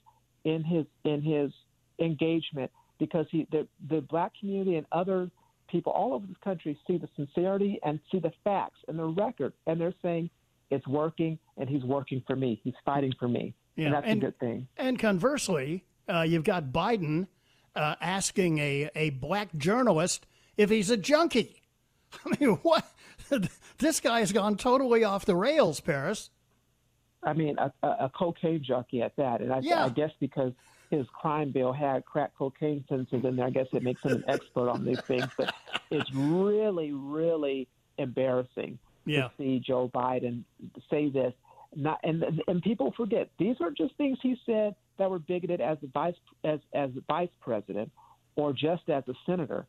in 0.43 0.63
his 0.63 0.85
in 1.05 1.21
his 1.21 1.51
engagement 1.99 2.69
because 2.99 3.25
he 3.31 3.47
the 3.51 3.67
the 3.89 4.01
black 4.01 4.33
community 4.39 4.75
and 4.75 4.85
other 4.91 5.29
people 5.75 5.91
all 5.91 6.13
over 6.13 6.25
this 6.25 6.37
country 6.41 6.79
see 6.87 6.97
the 6.97 7.09
sincerity 7.17 7.79
and 7.83 7.99
see 8.09 8.19
the 8.19 8.31
facts 8.45 8.79
and 8.87 8.97
the 8.97 9.03
record, 9.03 9.51
and 9.67 9.79
they're 9.79 9.93
saying 10.01 10.29
it's 10.71 10.87
working, 10.87 11.37
and 11.57 11.67
he's 11.67 11.83
working 11.83 12.23
for 12.25 12.35
me. 12.37 12.61
He's 12.63 12.73
fighting 12.85 13.11
for 13.19 13.27
me. 13.27 13.53
Yeah, 13.75 13.87
and 13.87 13.93
that's 13.93 14.07
and, 14.07 14.23
a 14.23 14.25
good 14.27 14.39
thing. 14.39 14.67
And 14.77 14.97
conversely, 14.97 15.83
uh, 16.07 16.21
you've 16.21 16.45
got 16.45 16.71
Biden 16.71 17.27
uh, 17.75 17.95
asking 17.99 18.59
a, 18.59 18.89
a 18.95 19.09
black 19.09 19.53
journalist 19.57 20.25
if 20.55 20.69
he's 20.69 20.89
a 20.89 20.95
junkie. 20.95 21.61
I 22.25 22.37
mean, 22.39 22.51
what? 22.61 22.89
this 23.79 23.99
guy 23.99 24.19
has 24.19 24.31
gone 24.31 24.55
totally 24.55 25.03
off 25.03 25.25
the 25.25 25.35
rails, 25.35 25.81
Paris. 25.81 26.29
I 27.21 27.33
mean, 27.33 27.57
a, 27.57 27.71
a 27.87 28.09
cocaine 28.15 28.63
junkie 28.63 29.01
at 29.01 29.17
that. 29.17 29.41
And 29.41 29.51
I, 29.51 29.59
yeah. 29.59 29.83
I 29.83 29.89
guess 29.89 30.11
because 30.21 30.53
his 30.89 31.05
crime 31.13 31.51
bill 31.51 31.73
had 31.73 32.05
crack 32.05 32.31
cocaine 32.37 32.83
sentences 32.87 33.23
in 33.25 33.35
there, 33.35 33.45
I 33.45 33.49
guess 33.49 33.67
it 33.73 33.83
makes 33.83 34.01
him 34.01 34.11
an 34.13 34.23
expert 34.27 34.69
on 34.69 34.85
these 34.85 35.01
things. 35.01 35.27
But 35.37 35.53
it's 35.91 36.11
really, 36.13 36.91
really 36.91 37.67
embarrassing 37.97 38.79
yeah. 39.05 39.23
to 39.23 39.31
see 39.37 39.59
Joe 39.59 39.89
Biden 39.93 40.43
say 40.89 41.09
this. 41.09 41.33
Not 41.75 41.99
and 42.03 42.23
and 42.47 42.61
people 42.61 42.93
forget 42.95 43.29
these 43.37 43.57
are 43.59 43.69
just 43.69 43.95
things 43.97 44.17
he 44.21 44.37
said 44.45 44.75
that 44.97 45.09
were 45.09 45.19
bigoted 45.19 45.59
as 45.59 45.77
a 45.83 45.87
vice 45.87 46.15
as 46.45 46.59
as 46.73 46.89
vice 47.07 47.29
president 47.41 47.91
or 48.37 48.53
just 48.53 48.87
as 48.89 49.03
a 49.09 49.13
senator. 49.25 49.65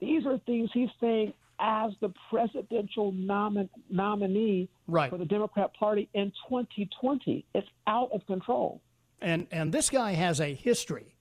These 0.00 0.26
are 0.26 0.38
things 0.46 0.70
he's 0.72 0.88
saying 1.00 1.32
as 1.60 1.92
the 2.00 2.12
presidential 2.30 3.12
nomin- 3.12 3.68
nominee 3.88 4.68
right. 4.88 5.10
for 5.10 5.18
the 5.18 5.24
Democrat 5.24 5.72
Party 5.74 6.08
in 6.14 6.32
2020. 6.48 7.44
It's 7.54 7.68
out 7.86 8.10
of 8.12 8.26
control. 8.26 8.80
And 9.24 9.46
and 9.50 9.72
this 9.72 9.88
guy 9.88 10.12
has 10.12 10.38
a 10.38 10.52
history 10.52 11.16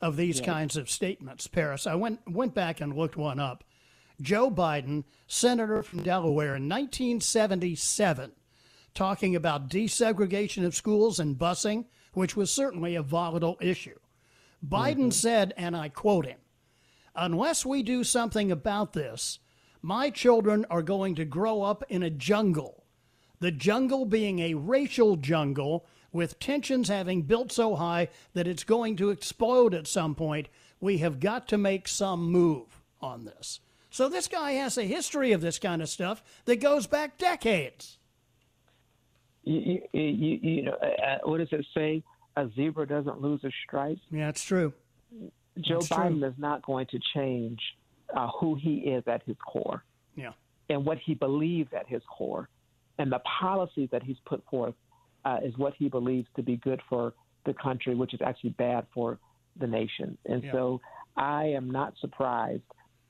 of 0.00 0.16
these 0.16 0.40
kinds 0.40 0.76
of 0.76 0.88
statements. 0.88 1.48
Paris, 1.48 1.88
I 1.88 1.96
went 1.96 2.20
went 2.30 2.54
back 2.54 2.80
and 2.80 2.96
looked 2.96 3.16
one 3.16 3.40
up. 3.40 3.64
Joe 4.20 4.48
Biden, 4.48 5.02
senator 5.26 5.82
from 5.82 6.04
Delaware 6.04 6.54
in 6.54 6.68
1977, 6.68 8.30
talking 8.94 9.34
about 9.34 9.68
desegregation 9.68 10.64
of 10.64 10.76
schools 10.76 11.18
and 11.18 11.36
busing, 11.36 11.86
which 12.12 12.36
was 12.36 12.52
certainly 12.52 12.94
a 12.94 13.02
volatile 13.02 13.58
issue. 13.60 13.98
Biden 14.64 14.96
mm-hmm. 14.96 15.10
said, 15.10 15.52
and 15.56 15.76
I 15.76 15.88
quote 15.88 16.26
him, 16.26 16.38
unless 17.16 17.66
we 17.66 17.82
do 17.82 18.04
something 18.04 18.52
about 18.52 18.92
this, 18.92 19.40
my 19.82 20.10
children 20.10 20.64
are 20.70 20.82
going 20.82 21.16
to 21.16 21.24
grow 21.24 21.62
up 21.62 21.82
in 21.88 22.04
a 22.04 22.10
jungle. 22.10 22.84
The 23.40 23.52
jungle 23.52 24.04
being 24.04 24.38
a 24.38 24.54
racial 24.54 25.16
jungle 25.16 25.86
with 26.12 26.38
tensions 26.38 26.88
having 26.88 27.22
built 27.22 27.52
so 27.52 27.76
high 27.76 28.08
that 28.34 28.46
it's 28.46 28.64
going 28.64 28.96
to 28.96 29.10
explode 29.10 29.74
at 29.74 29.86
some 29.86 30.14
point. 30.14 30.48
We 30.80 30.98
have 30.98 31.20
got 31.20 31.48
to 31.48 31.58
make 31.58 31.88
some 31.88 32.30
move 32.30 32.80
on 33.00 33.24
this. 33.24 33.60
So 33.90 34.08
this 34.08 34.28
guy 34.28 34.52
has 34.52 34.76
a 34.78 34.84
history 34.84 35.32
of 35.32 35.40
this 35.40 35.58
kind 35.58 35.82
of 35.82 35.88
stuff 35.88 36.22
that 36.44 36.56
goes 36.56 36.86
back 36.86 37.18
decades. 37.18 37.98
You, 39.44 39.82
you, 39.92 40.00
you, 40.02 40.38
you 40.42 40.62
know, 40.62 40.76
uh, 40.82 40.86
uh, 40.86 41.18
what 41.24 41.38
does 41.38 41.48
it 41.52 41.64
say? 41.74 42.02
A 42.36 42.48
zebra 42.54 42.86
doesn't 42.86 43.20
lose 43.20 43.42
a 43.44 43.50
stripe. 43.64 43.98
Yeah, 44.10 44.28
it's 44.28 44.44
true. 44.44 44.72
Joe 45.60 45.78
it's 45.78 45.88
Biden 45.88 46.20
true. 46.20 46.28
is 46.28 46.34
not 46.36 46.62
going 46.62 46.86
to 46.86 47.00
change 47.14 47.58
uh, 48.14 48.28
who 48.38 48.54
he 48.54 48.76
is 48.78 49.02
at 49.06 49.22
his 49.24 49.36
core. 49.44 49.82
Yeah. 50.14 50.32
And 50.68 50.84
what 50.84 50.98
he 50.98 51.14
believes 51.14 51.72
at 51.72 51.88
his 51.88 52.02
core. 52.06 52.48
And 52.98 53.10
the 53.10 53.20
policies 53.40 53.88
that 53.90 54.02
he's 54.02 54.18
put 54.26 54.44
forth 54.50 54.74
uh, 55.24 55.38
is 55.42 55.56
what 55.56 55.74
he 55.78 55.88
believes 55.88 56.28
to 56.36 56.42
be 56.42 56.56
good 56.56 56.80
for 56.88 57.14
the 57.46 57.54
country, 57.54 57.94
which 57.94 58.14
is 58.14 58.20
actually 58.24 58.50
bad 58.50 58.86
for 58.92 59.18
the 59.58 59.66
nation. 59.66 60.16
And 60.26 60.42
yeah. 60.42 60.52
so 60.52 60.80
I 61.16 61.44
am 61.44 61.70
not 61.70 61.94
surprised 62.00 62.62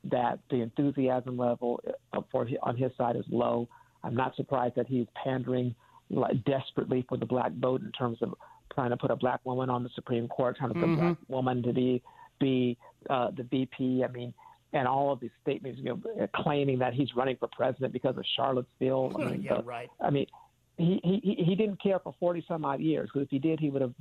that 0.05 0.39
the 0.51 0.57
enthusiasm 0.57 1.37
level 1.37 1.81
uh, 2.13 2.21
for 2.31 2.47
on 2.63 2.77
his 2.77 2.93
side 2.97 3.17
is 3.17 3.25
low. 3.31 3.69
I'm 4.05 4.15
not 4.15 4.37
surprised 4.37 4.77
that 4.77 4.87
he's 4.87 5.07
pandering 5.23 5.75
like, 6.11 6.43
desperately 6.45 7.05
for 7.09 7.19
the 7.19 7.27
black 7.27 7.53
vote 7.53 7.83
in 7.83 7.93
terms 7.93 8.19
of 8.23 8.35
trying 8.73 8.91
to 8.91 8.97
put 8.97 9.11
a 9.11 9.17
black 9.17 9.41
woman 9.45 9.69
on 9.69 9.83
the 9.83 9.91
Supreme 9.95 10.29
Court, 10.29 10.57
trying 10.57 10.71
to 10.71 10.75
put 10.75 10.85
mm-hmm. 10.85 11.01
a 11.07 11.15
black 11.15 11.19
woman 11.29 11.63
to 11.63 11.73
be 11.73 12.03
be 12.41 12.79
uh, 13.11 13.31
the 13.37 13.43
VP. 13.43 14.05
I 14.05 14.09
mean, 14.13 14.33
and 14.73 14.87
all 14.87 15.13
of 15.13 15.21
these 15.21 15.31
statements, 15.43 15.81
you 15.83 15.87
know, 15.87 16.29
claiming 16.37 16.79
that 16.79 16.95
he's 16.95 17.09
running 17.17 17.37
for 17.37 17.49
president 17.49 17.93
because 17.93 18.17
of 18.17 18.25
Charlottesville. 18.37 19.13
I 19.19 19.25
mean, 19.31 19.43
yeah, 19.43 19.61
right. 19.65 19.89
I 20.01 20.11
mean, 20.11 20.27
he, 20.79 21.01
he 21.03 21.43
he 21.45 21.55
didn't 21.57 21.83
care 21.83 21.99
for 21.99 22.15
forty 22.21 22.45
some 22.47 22.65
odd 22.65 22.81
years 22.81 23.11
because 23.13 23.27
if 23.27 23.31
he 23.31 23.39
did, 23.39 23.59
he 23.59 23.69
would 23.69 23.83
have 23.83 23.95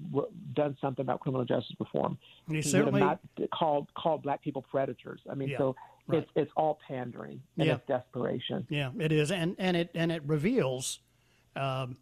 done 0.54 0.78
something 0.80 1.04
about 1.04 1.20
criminal 1.20 1.44
justice 1.44 1.76
reform. 1.80 2.18
he, 2.48 2.56
he 2.56 2.62
certainly 2.62 3.02
would 3.02 3.10
have 3.10 3.20
not 3.40 3.50
called 3.52 3.94
called 3.96 4.22
black 4.22 4.44
people 4.44 4.62
predators. 4.62 5.20
I 5.30 5.34
mean, 5.34 5.50
yeah, 5.50 5.58
so 5.58 5.76
right. 6.06 6.20
it's 6.20 6.32
it's 6.36 6.52
all 6.56 6.80
pandering 6.88 7.42
and 7.58 7.68
yeah. 7.68 7.76
it's 7.76 7.88
desperation. 7.88 8.68
Yeah, 8.70 8.92
it 9.00 9.12
is, 9.12 9.32
and 9.32 9.56
and 9.58 9.76
it 9.76 9.90
and 9.96 10.12
it 10.12 10.22
reveals 10.26 11.00
um, 11.56 11.98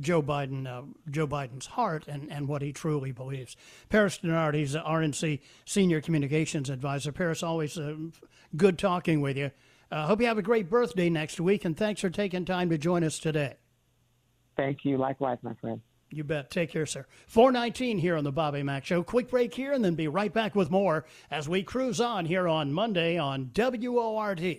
Joe 0.00 0.22
Biden 0.22 0.66
uh, 0.66 0.82
Joe 1.10 1.26
Biden's 1.26 1.66
heart 1.66 2.04
and 2.06 2.30
and 2.30 2.46
what 2.46 2.62
he 2.62 2.72
truly 2.72 3.10
believes. 3.10 3.56
Paris 3.88 4.18
Dennard, 4.18 4.54
he's 4.54 4.72
the 4.72 4.80
RNC 4.80 5.40
senior 5.64 6.00
communications 6.00 6.70
advisor. 6.70 7.10
Paris, 7.10 7.42
always 7.42 7.76
uh, 7.76 7.96
good 8.56 8.78
talking 8.78 9.20
with 9.20 9.36
you. 9.36 9.50
Uh, 9.90 10.06
hope 10.06 10.20
you 10.20 10.26
have 10.26 10.38
a 10.38 10.42
great 10.42 10.70
birthday 10.70 11.10
next 11.10 11.40
week, 11.40 11.64
and 11.64 11.76
thanks 11.76 12.00
for 12.00 12.08
taking 12.08 12.44
time 12.44 12.70
to 12.70 12.78
join 12.78 13.04
us 13.04 13.18
today. 13.18 13.56
Thank 14.56 14.84
you. 14.84 14.98
Likewise, 14.98 15.38
my 15.42 15.54
friend. 15.54 15.80
You 16.10 16.24
bet. 16.24 16.50
Take 16.50 16.70
care, 16.70 16.84
sir. 16.84 17.06
419 17.28 17.98
here 17.98 18.16
on 18.16 18.24
the 18.24 18.32
Bobby 18.32 18.62
Mack 18.62 18.84
Show. 18.84 19.02
Quick 19.02 19.30
break 19.30 19.54
here 19.54 19.72
and 19.72 19.82
then 19.82 19.94
be 19.94 20.08
right 20.08 20.32
back 20.32 20.54
with 20.54 20.70
more 20.70 21.06
as 21.30 21.48
we 21.48 21.62
cruise 21.62 22.00
on 22.00 22.26
here 22.26 22.46
on 22.48 22.72
Monday 22.72 23.16
on 23.16 23.50
WORD. 23.56 24.58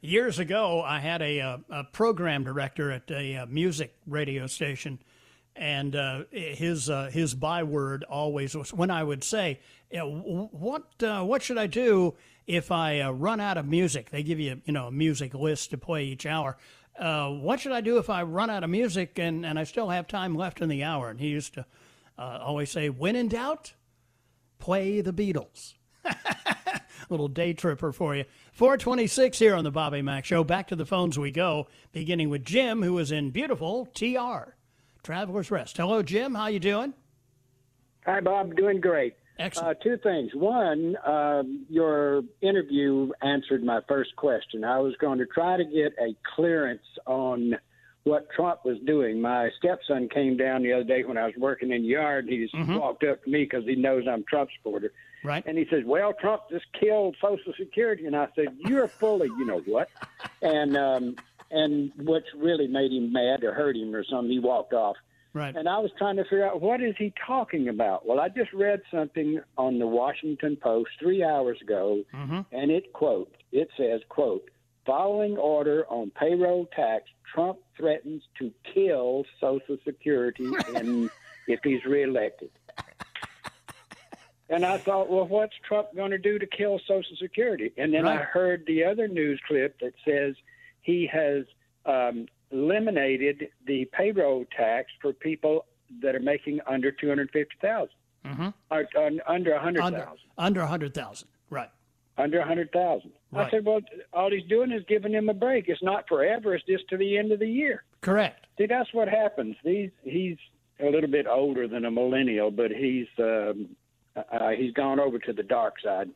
Years 0.00 0.38
ago, 0.38 0.80
I 0.80 1.00
had 1.00 1.22
a, 1.22 1.38
a, 1.38 1.60
a 1.70 1.84
program 1.84 2.44
director 2.44 2.92
at 2.92 3.10
a, 3.10 3.34
a, 3.34 3.46
music 3.46 3.96
radio 4.06 4.46
station, 4.46 5.00
and 5.56 5.96
uh, 5.96 6.22
his 6.30 6.88
uh, 6.88 7.10
his 7.12 7.34
byword 7.34 8.04
always 8.04 8.54
was 8.54 8.72
when 8.72 8.92
I 8.92 9.02
would 9.02 9.24
say, 9.24 9.58
"What 9.92 11.02
uh, 11.02 11.24
what 11.24 11.42
should 11.42 11.58
I 11.58 11.66
do 11.66 12.14
if 12.46 12.70
I 12.70 13.00
uh, 13.00 13.10
run 13.10 13.40
out 13.40 13.56
of 13.56 13.66
music?" 13.66 14.10
They 14.10 14.22
give 14.22 14.38
you 14.38 14.62
you 14.64 14.72
know 14.72 14.86
a 14.86 14.92
music 14.92 15.34
list 15.34 15.70
to 15.70 15.78
play 15.78 16.04
each 16.04 16.26
hour. 16.26 16.56
Uh, 16.96 17.30
what 17.30 17.58
should 17.58 17.72
I 17.72 17.80
do 17.80 17.98
if 17.98 18.08
I 18.08 18.22
run 18.22 18.50
out 18.50 18.62
of 18.62 18.70
music 18.70 19.18
and, 19.18 19.44
and 19.44 19.58
I 19.58 19.64
still 19.64 19.88
have 19.88 20.06
time 20.06 20.36
left 20.36 20.60
in 20.60 20.68
the 20.68 20.84
hour? 20.84 21.10
And 21.10 21.18
he 21.18 21.26
used 21.26 21.54
to 21.54 21.66
uh, 22.16 22.38
always 22.40 22.70
say, 22.70 22.88
"When 22.88 23.16
in 23.16 23.26
doubt, 23.26 23.72
play 24.60 25.00
the 25.00 25.12
Beatles." 25.12 25.74
Little 27.08 27.28
day 27.28 27.52
tripper 27.52 27.92
for 27.92 28.14
you. 28.16 28.24
426 28.52 29.38
here 29.38 29.54
on 29.54 29.64
the 29.64 29.70
Bobby 29.70 30.02
Mack 30.02 30.24
Show. 30.24 30.44
Back 30.44 30.68
to 30.68 30.76
the 30.76 30.86
phones 30.86 31.18
we 31.18 31.30
go, 31.30 31.66
beginning 31.92 32.28
with 32.28 32.44
Jim, 32.44 32.82
who 32.82 32.98
is 32.98 33.10
in 33.12 33.30
beautiful 33.30 33.86
TR, 33.94 34.54
Traveler's 35.02 35.50
Rest. 35.50 35.76
Hello, 35.76 36.02
Jim. 36.02 36.34
How 36.34 36.48
you 36.48 36.60
doing? 36.60 36.94
Hi, 38.04 38.20
Bob. 38.20 38.56
Doing 38.56 38.80
great. 38.80 39.14
Excellent. 39.38 39.78
Uh, 39.78 39.82
two 39.82 39.96
things. 39.98 40.30
One, 40.34 40.96
um, 41.06 41.64
your 41.68 42.22
interview 42.40 43.10
answered 43.22 43.62
my 43.62 43.80
first 43.86 44.16
question. 44.16 44.64
I 44.64 44.80
was 44.80 44.94
going 45.00 45.18
to 45.18 45.26
try 45.26 45.56
to 45.56 45.64
get 45.64 45.92
a 46.00 46.16
clearance 46.34 46.82
on 47.06 47.54
what 48.08 48.28
Trump 48.30 48.64
was 48.64 48.78
doing. 48.86 49.20
My 49.20 49.50
stepson 49.58 50.08
came 50.08 50.36
down 50.36 50.62
the 50.62 50.72
other 50.72 50.84
day 50.84 51.04
when 51.04 51.16
I 51.18 51.26
was 51.26 51.34
working 51.36 51.70
in 51.72 51.82
the 51.82 51.88
yard. 51.88 52.26
He 52.28 52.38
just 52.38 52.54
Mm-hmm. 52.54 52.76
walked 52.76 53.04
up 53.04 53.22
to 53.24 53.30
me 53.30 53.44
because 53.44 53.64
he 53.64 53.76
knows 53.76 54.04
I'm 54.10 54.24
Trump 54.24 54.50
supporter. 54.56 54.92
Right. 55.24 55.44
And 55.46 55.58
he 55.58 55.66
says, 55.70 55.82
"Well, 55.84 56.12
Trump 56.12 56.42
just 56.50 56.66
killed 56.78 57.16
Social 57.20 57.52
Security," 57.58 58.06
and 58.06 58.14
I 58.16 58.28
said, 58.36 58.56
"You're 58.58 58.86
full 58.88 59.20
of 59.22 59.28
you 59.28 59.44
know 59.44 59.60
what?" 59.66 59.88
And 60.42 60.76
um, 60.76 61.16
and 61.50 61.90
what's 61.96 62.26
really 62.36 62.66
made 62.68 62.92
him 62.92 63.12
mad 63.12 63.42
or 63.42 63.52
hurt 63.52 63.76
him 63.76 63.94
or 63.94 64.04
something, 64.04 64.30
he 64.30 64.38
walked 64.38 64.72
off. 64.74 64.96
Right. 65.34 65.54
And 65.54 65.68
I 65.68 65.78
was 65.78 65.90
trying 65.98 66.16
to 66.16 66.24
figure 66.24 66.46
out 66.46 66.60
what 66.60 66.80
is 66.80 66.94
he 66.98 67.12
talking 67.26 67.68
about. 67.68 68.06
Well, 68.06 68.18
I 68.20 68.28
just 68.28 68.52
read 68.52 68.80
something 68.90 69.40
on 69.56 69.78
the 69.78 69.86
Washington 69.86 70.56
Post 70.56 70.90
three 71.00 71.22
hours 71.24 71.60
ago, 71.60 72.02
and 72.52 72.70
it 72.70 72.92
quote 72.92 73.34
it 73.52 73.68
says 73.76 74.00
quote 74.08 74.48
following 74.92 75.36
order 75.36 75.84
on 75.90 76.10
payroll 76.18 76.64
tax, 76.74 77.04
Trump 77.34 77.58
threatens 77.76 78.22
to 78.38 78.50
kill 78.74 79.24
Social 79.38 79.76
Security 79.84 80.46
in, 80.74 81.10
if 81.46 81.60
he's 81.62 81.84
reelected. 81.84 82.48
And 84.48 84.64
I 84.64 84.78
thought, 84.78 85.10
well, 85.10 85.28
what's 85.28 85.52
Trump 85.68 85.88
going 85.94 86.10
to 86.12 86.18
do 86.18 86.38
to 86.38 86.46
kill 86.46 86.78
Social 86.88 87.16
Security? 87.20 87.70
And 87.76 87.92
then 87.92 88.06
I 88.08 88.16
heard 88.16 88.64
the 88.66 88.82
other 88.84 89.06
news 89.06 89.38
clip 89.46 89.78
that 89.80 89.92
says 90.06 90.36
he 90.80 91.06
has 91.12 91.44
um, 91.84 92.26
eliminated 92.50 93.48
the 93.66 93.84
payroll 93.92 94.46
tax 94.56 94.90
for 95.02 95.12
people 95.12 95.66
that 96.00 96.14
are 96.14 96.20
making 96.20 96.60
under 96.66 96.90
two 96.90 97.08
hundred 97.08 97.30
fifty 97.30 97.56
thousand, 97.60 97.94
Mhm. 98.24 98.54
or 98.70 98.88
uh, 98.96 99.10
under 99.26 99.52
a 99.52 99.60
hundred 99.60 99.82
Under, 99.82 99.98
thousand, 100.00 100.18
under 100.38 100.60
100,000. 100.60 101.28
Right. 101.50 101.68
Under 102.18 102.40
a 102.40 102.46
hundred 102.46 102.70
thousand. 102.72 103.12
Right. 103.32 103.46
I 103.46 103.50
said, 103.50 103.64
well, 103.64 103.80
all 104.12 104.30
he's 104.30 104.48
doing 104.48 104.72
is 104.72 104.82
giving 104.88 105.12
him 105.12 105.28
a 105.28 105.34
break. 105.34 105.68
It's 105.68 105.82
not 105.82 106.08
forever. 106.08 106.54
It's 106.54 106.64
just 106.66 106.88
to 106.88 106.96
the 106.96 107.16
end 107.16 107.32
of 107.32 107.38
the 107.38 107.48
year. 107.48 107.84
Correct. 108.00 108.46
See, 108.58 108.66
that's 108.66 108.92
what 108.92 109.08
happens. 109.08 109.56
He's 109.62 109.90
he's 110.02 110.36
a 110.80 110.86
little 110.86 111.10
bit 111.10 111.26
older 111.26 111.68
than 111.68 111.84
a 111.84 111.90
millennial, 111.90 112.50
but 112.50 112.70
he's 112.70 113.06
um, 113.18 113.76
uh, 114.16 114.50
he's 114.50 114.72
gone 114.72 115.00
over 115.00 115.18
to 115.18 115.32
the 115.32 115.42
dark 115.42 115.74
side. 115.82 116.10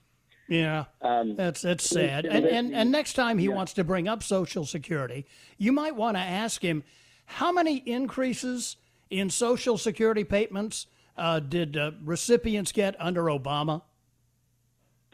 Yeah. 0.49 0.85
Um, 1.01 1.37
That's 1.37 1.63
that's 1.63 1.89
sad. 1.89 2.27
And, 2.27 2.45
and 2.45 2.75
and 2.75 2.91
next 2.93 3.15
time 3.15 3.39
he 3.39 3.49
wants 3.49 3.73
to 3.75 3.85
bring 3.85 4.09
up 4.09 4.23
Social 4.23 4.67
Security, 4.67 5.25
you 5.57 5.73
might 5.73 5.97
want 5.97 6.17
to 6.17 6.21
ask 6.21 6.63
him 6.63 6.83
how 7.25 7.53
many 7.53 7.77
increases 7.77 8.77
in 9.09 9.31
Social 9.31 9.79
Security 9.79 10.25
payments 10.25 10.89
uh, 11.17 11.41
did 11.41 11.77
uh, 11.77 11.93
recipients 12.05 12.73
get 12.73 13.01
under 13.01 13.25
Obama? 13.25 13.83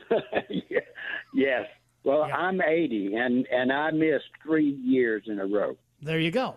yes. 1.35 1.67
Well, 2.05 2.23
I'm 2.23 2.61
80, 2.62 3.14
and 3.17 3.47
and 3.49 3.73
I 3.73 3.91
missed 3.91 4.31
three 4.43 4.71
years 4.83 5.25
in 5.27 5.38
a 5.41 5.47
row. 5.47 5.77
There 6.01 6.19
you 6.21 6.31
go. 6.31 6.57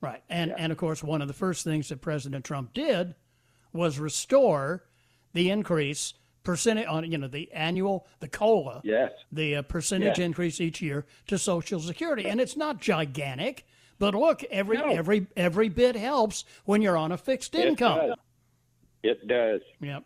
Right. 0.00 0.22
And 0.28 0.54
and 0.56 0.70
of 0.72 0.78
course 0.78 1.02
one 1.02 1.22
of 1.22 1.28
the 1.28 1.34
first 1.34 1.64
things 1.64 1.88
that 1.88 2.00
President 2.00 2.44
Trump 2.44 2.72
did 2.74 3.14
was 3.72 3.98
restore 3.98 4.84
the 5.32 5.50
increase 5.50 6.14
percentage 6.44 6.86
on 6.86 7.10
you 7.10 7.16
know 7.18 7.26
the 7.26 7.50
annual 7.52 8.06
the 8.20 8.28
cola 8.28 8.80
Yes. 8.84 9.10
the 9.32 9.56
uh, 9.56 9.62
percentage 9.62 10.18
Yeah. 10.18 10.26
increase 10.26 10.60
each 10.60 10.80
year 10.82 11.06
to 11.26 11.38
Social 11.38 11.80
Security, 11.80 12.26
and 12.26 12.40
it's 12.40 12.56
not 12.56 12.80
gigantic. 12.80 13.66
But 13.98 14.14
look, 14.14 14.44
every 14.44 14.76
No. 14.78 14.84
every 14.90 15.26
every 15.36 15.68
bit 15.70 15.96
helps 15.96 16.44
when 16.64 16.80
you're 16.82 16.96
on 16.98 17.10
a 17.12 17.16
fixed 17.16 17.54
income. 17.54 17.98
Does. 18.08 18.16
It 19.02 19.26
does. 19.26 19.60
Yep. 19.80 20.04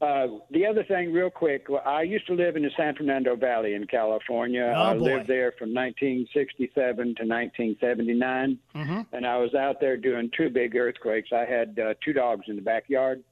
Uh, 0.00 0.26
the 0.50 0.66
other 0.66 0.84
thing, 0.84 1.12
real 1.12 1.30
quick, 1.30 1.66
I 1.86 2.02
used 2.02 2.26
to 2.26 2.34
live 2.34 2.56
in 2.56 2.62
the 2.62 2.70
San 2.76 2.94
Fernando 2.94 3.36
Valley 3.36 3.74
in 3.74 3.86
California. 3.86 4.72
Oh, 4.76 4.82
I 4.82 4.94
boy. 4.94 5.04
lived 5.04 5.28
there 5.28 5.52
from 5.58 5.72
1967 5.72 6.96
to 6.96 7.24
1979, 7.24 8.58
Mm-hmm. 8.74 9.00
and 9.14 9.26
I 9.26 9.38
was 9.38 9.54
out 9.54 9.80
there 9.80 9.96
doing 9.96 10.30
two 10.36 10.50
big 10.50 10.76
earthquakes. 10.76 11.30
I 11.32 11.44
had 11.44 11.78
uh, 11.78 11.94
two 12.04 12.12
dogs 12.12 12.44
in 12.48 12.56
the 12.56 12.62
backyard, 12.62 13.22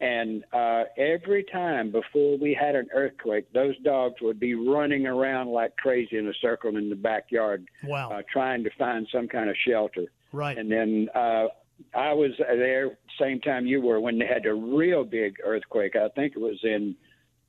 and 0.00 0.44
uh, 0.52 0.84
every 0.96 1.44
time 1.44 1.90
before 1.90 2.38
we 2.38 2.54
had 2.58 2.74
an 2.76 2.88
earthquake, 2.94 3.52
those 3.52 3.76
dogs 3.80 4.14
would 4.22 4.38
be 4.40 4.54
running 4.54 5.06
around 5.06 5.48
like 5.48 5.76
crazy 5.76 6.16
in 6.16 6.28
a 6.28 6.34
circle 6.40 6.76
in 6.76 6.88
the 6.88 6.96
backyard, 6.96 7.66
Wow. 7.84 8.12
uh, 8.12 8.22
trying 8.32 8.62
to 8.64 8.70
find 8.78 9.06
some 9.12 9.26
kind 9.28 9.50
of 9.50 9.56
shelter. 9.66 10.06
right. 10.32 10.56
And 10.56 10.70
then 10.70 11.08
uh, 11.14 11.46
I 11.94 12.12
was 12.12 12.32
there 12.38 12.98
same 13.20 13.40
time 13.40 13.66
you 13.66 13.80
were 13.80 14.00
when 14.00 14.18
they 14.18 14.26
had 14.26 14.46
a 14.46 14.54
real 14.54 15.04
big 15.04 15.36
earthquake. 15.44 15.96
I 15.96 16.08
think 16.10 16.34
it 16.36 16.40
was 16.40 16.58
in 16.62 16.94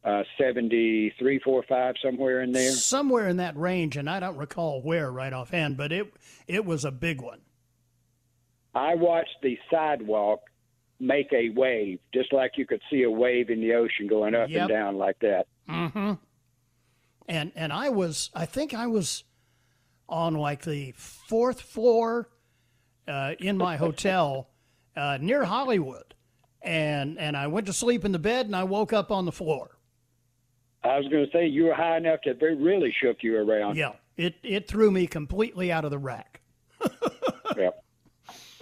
uh, 0.04 0.24
73, 0.38 1.39
4, 1.44 1.63
5, 1.68 1.96
somewhere 2.04 2.42
in 2.42 2.52
there. 2.52 2.72
Somewhere 2.72 3.28
in 3.28 3.38
that 3.38 3.58
range, 3.58 3.98
and 3.98 4.10
I 4.10 4.20
don't 4.20 4.38
recall 4.38 4.82
where 4.82 5.12
right 5.12 5.34
offhand, 5.34 5.78
but 5.78 5.92
it 5.92 6.13
it 6.48 6.65
was 6.65 6.86
a 6.86 6.92
big 6.92 7.22
one. 7.22 7.42
I 8.74 8.96
watched 8.96 9.36
the 9.42 9.58
sidewalk 9.70 10.39
make 11.00 11.32
a 11.34 11.50
wave, 11.50 12.00
just 12.13 12.32
like 12.34 12.52
you 12.56 12.65
could 12.65 12.82
see 12.92 13.04
a 13.04 13.12
wave 13.12 13.50
in 13.50 13.62
the 13.62 13.74
ocean 13.74 14.08
going 14.08 14.36
up 14.36 14.50
Yep. 14.50 14.62
and 14.62 14.70
down 14.70 14.98
like 14.98 15.20
that. 15.20 15.48
Mm-hmm. 15.70 16.13
And 17.28 17.52
and 17.56 17.74
I 17.74 17.89
was 17.89 18.30
I 18.34 18.46
think 18.46 18.74
I 18.74 18.88
was 18.88 19.24
on 20.08 20.34
like 20.36 20.63
the 20.63 20.94
fourth 20.98 21.62
floor 21.62 22.30
uh, 23.10 23.34
in 23.39 23.58
my 23.58 23.76
hotel 23.76 24.50
uh, 24.95 25.17
near 25.19 25.43
Hollywood, 25.43 26.13
and 26.62 27.17
and 27.17 27.36
I 27.36 27.48
went 27.48 27.67
to 27.67 27.74
sleep 27.74 28.06
in 28.06 28.12
the 28.12 28.19
bed, 28.19 28.45
and 28.45 28.56
I 28.56 28.63
woke 28.63 28.93
up 28.93 29.12
on 29.12 29.26
the 29.26 29.32
floor. 29.32 29.78
I 30.84 30.98
was 30.98 31.08
going 31.10 31.26
to 31.26 31.32
say 31.32 31.45
you 31.48 31.65
were 31.65 31.74
high 31.74 31.98
enough 31.98 32.19
that 32.26 32.39
they 32.39 32.54
really 32.54 32.93
shook 33.02 33.17
you 33.22 33.38
around. 33.38 33.76
Yeah, 33.76 33.93
it 34.17 34.36
it 34.43 34.67
threw 34.67 34.91
me 34.91 35.08
completely 35.08 35.72
out 35.72 35.86
of 35.86 35.91
the 35.91 35.98
rack. 35.98 36.41
yep. 37.58 37.84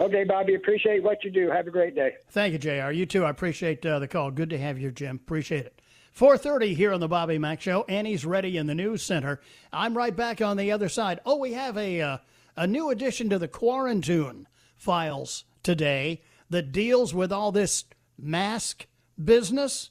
Okay, 0.00 0.24
Bobby, 0.24 0.54
appreciate 0.54 1.02
what 1.02 1.24
you 1.24 1.30
do. 1.30 1.50
Have 1.50 1.66
a 1.66 1.70
great 1.70 1.94
day. 1.94 2.14
Thank 2.30 2.52
you, 2.52 2.58
JR. 2.58 2.90
You 2.90 3.04
too. 3.04 3.24
I 3.24 3.30
appreciate 3.30 3.84
uh, 3.84 3.98
the 3.98 4.06
call. 4.06 4.30
Good 4.30 4.50
to 4.50 4.58
have 4.58 4.78
you, 4.78 4.92
Jim. 4.92 5.16
Appreciate 5.16 5.66
it. 5.66 5.80
4.30 6.16 6.74
here 6.74 6.92
on 6.92 7.00
the 7.00 7.08
Bobby 7.08 7.38
Mack 7.38 7.60
Show. 7.60 7.84
Annie's 7.88 8.24
ready 8.24 8.56
in 8.56 8.66
the 8.66 8.74
news 8.74 9.02
center. 9.02 9.40
I'm 9.72 9.96
right 9.96 10.14
back 10.14 10.40
on 10.40 10.56
the 10.56 10.72
other 10.72 10.88
side. 10.88 11.20
Oh, 11.26 11.36
we 11.36 11.52
have 11.52 11.76
a, 11.76 12.00
uh, 12.00 12.18
a 12.58 12.66
new 12.66 12.90
addition 12.90 13.30
to 13.30 13.38
the 13.38 13.46
quarantine 13.46 14.48
files 14.76 15.44
today 15.62 16.20
that 16.50 16.72
deals 16.72 17.14
with 17.14 17.32
all 17.32 17.52
this 17.52 17.84
mask 18.18 18.86
business. 19.22 19.90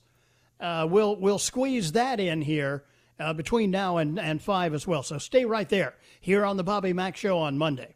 Uh, 0.60 0.86
we'll, 0.90 1.16
we'll 1.16 1.40
squeeze 1.40 1.94
that 1.94 2.20
in 2.20 2.42
here 2.42 2.84
uh, 3.20 3.32
between 3.32 3.72
now 3.72 3.98
and, 3.98 4.20
and 4.20 4.42
5 4.42 4.74
as 4.74 4.86
well. 4.86 5.02
So 5.02 5.18
stay 5.18 5.46
right 5.46 5.70
there 5.70 5.96
here 6.20 6.44
on 6.44 6.58
the 6.58 6.64
Bobby 6.64 6.92
Mack 6.92 7.16
Show 7.16 7.38
on 7.38 7.58
Monday. 7.58 7.96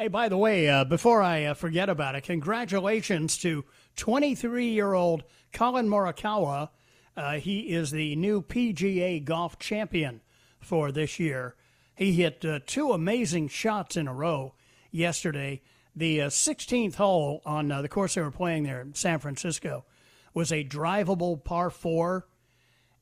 Hey, 0.00 0.06
by 0.06 0.28
the 0.28 0.36
way, 0.36 0.68
uh, 0.68 0.84
before 0.84 1.22
I 1.22 1.42
uh, 1.42 1.54
forget 1.54 1.88
about 1.88 2.14
it, 2.14 2.22
congratulations 2.22 3.36
to 3.38 3.64
23 3.96 4.68
year 4.68 4.94
old 4.94 5.24
Collin 5.52 5.88
Morikawa. 5.88 6.68
Uh, 7.16 7.32
he 7.40 7.62
is 7.70 7.90
the 7.90 8.14
new 8.14 8.40
PGA 8.40 9.24
golf 9.24 9.58
champion 9.58 10.20
for 10.60 10.92
this 10.92 11.18
year. 11.18 11.56
He 11.96 12.12
hit 12.12 12.44
uh, 12.44 12.60
two 12.64 12.92
amazing 12.92 13.48
shots 13.48 13.96
in 13.96 14.06
a 14.06 14.14
row 14.14 14.54
yesterday. 14.92 15.62
The 15.96 16.18
16th 16.18 16.94
uh, 16.94 16.96
hole 16.98 17.42
on 17.44 17.72
uh, 17.72 17.82
the 17.82 17.88
course 17.88 18.14
they 18.14 18.20
were 18.20 18.30
playing 18.30 18.62
there 18.62 18.80
in 18.80 18.94
San 18.94 19.18
Francisco 19.18 19.84
was 20.32 20.52
a 20.52 20.62
drivable 20.62 21.42
par 21.42 21.70
four, 21.70 22.28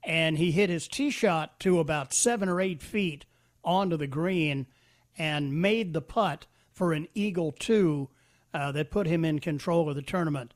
and 0.02 0.38
he 0.38 0.50
hit 0.50 0.70
his 0.70 0.88
tee 0.88 1.10
shot 1.10 1.60
to 1.60 1.78
about 1.78 2.14
seven 2.14 2.48
or 2.48 2.58
eight 2.58 2.82
feet 2.82 3.26
onto 3.62 3.98
the 3.98 4.06
green 4.06 4.66
and 5.18 5.60
made 5.60 5.92
the 5.92 6.00
putt 6.00 6.46
for 6.76 6.92
an 6.92 7.08
Eagle 7.14 7.52
2 7.52 8.08
uh, 8.52 8.70
that 8.72 8.90
put 8.90 9.06
him 9.06 9.24
in 9.24 9.40
control 9.40 9.88
of 9.88 9.96
the 9.96 10.02
tournament. 10.02 10.52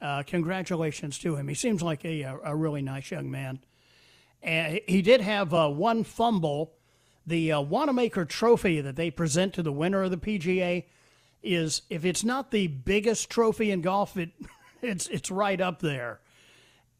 Uh, 0.00 0.22
congratulations 0.26 1.18
to 1.18 1.36
him. 1.36 1.46
He 1.46 1.54
seems 1.54 1.82
like 1.82 2.04
a, 2.04 2.22
a 2.22 2.56
really 2.56 2.80
nice 2.80 3.10
young 3.10 3.30
man. 3.30 3.60
He 4.42 5.02
did 5.02 5.20
have 5.20 5.52
uh, 5.52 5.68
one 5.68 6.04
fumble. 6.04 6.72
The 7.26 7.52
uh, 7.52 7.60
Wanamaker 7.60 8.24
Trophy 8.24 8.80
that 8.80 8.96
they 8.96 9.10
present 9.10 9.52
to 9.54 9.62
the 9.62 9.72
winner 9.72 10.02
of 10.02 10.10
the 10.10 10.16
PGA 10.16 10.84
is, 11.42 11.82
if 11.90 12.04
it's 12.04 12.24
not 12.24 12.50
the 12.50 12.68
biggest 12.68 13.28
trophy 13.28 13.70
in 13.70 13.82
golf, 13.82 14.16
it 14.16 14.30
it's 14.82 15.08
it's 15.08 15.30
right 15.30 15.60
up 15.60 15.80
there. 15.80 16.20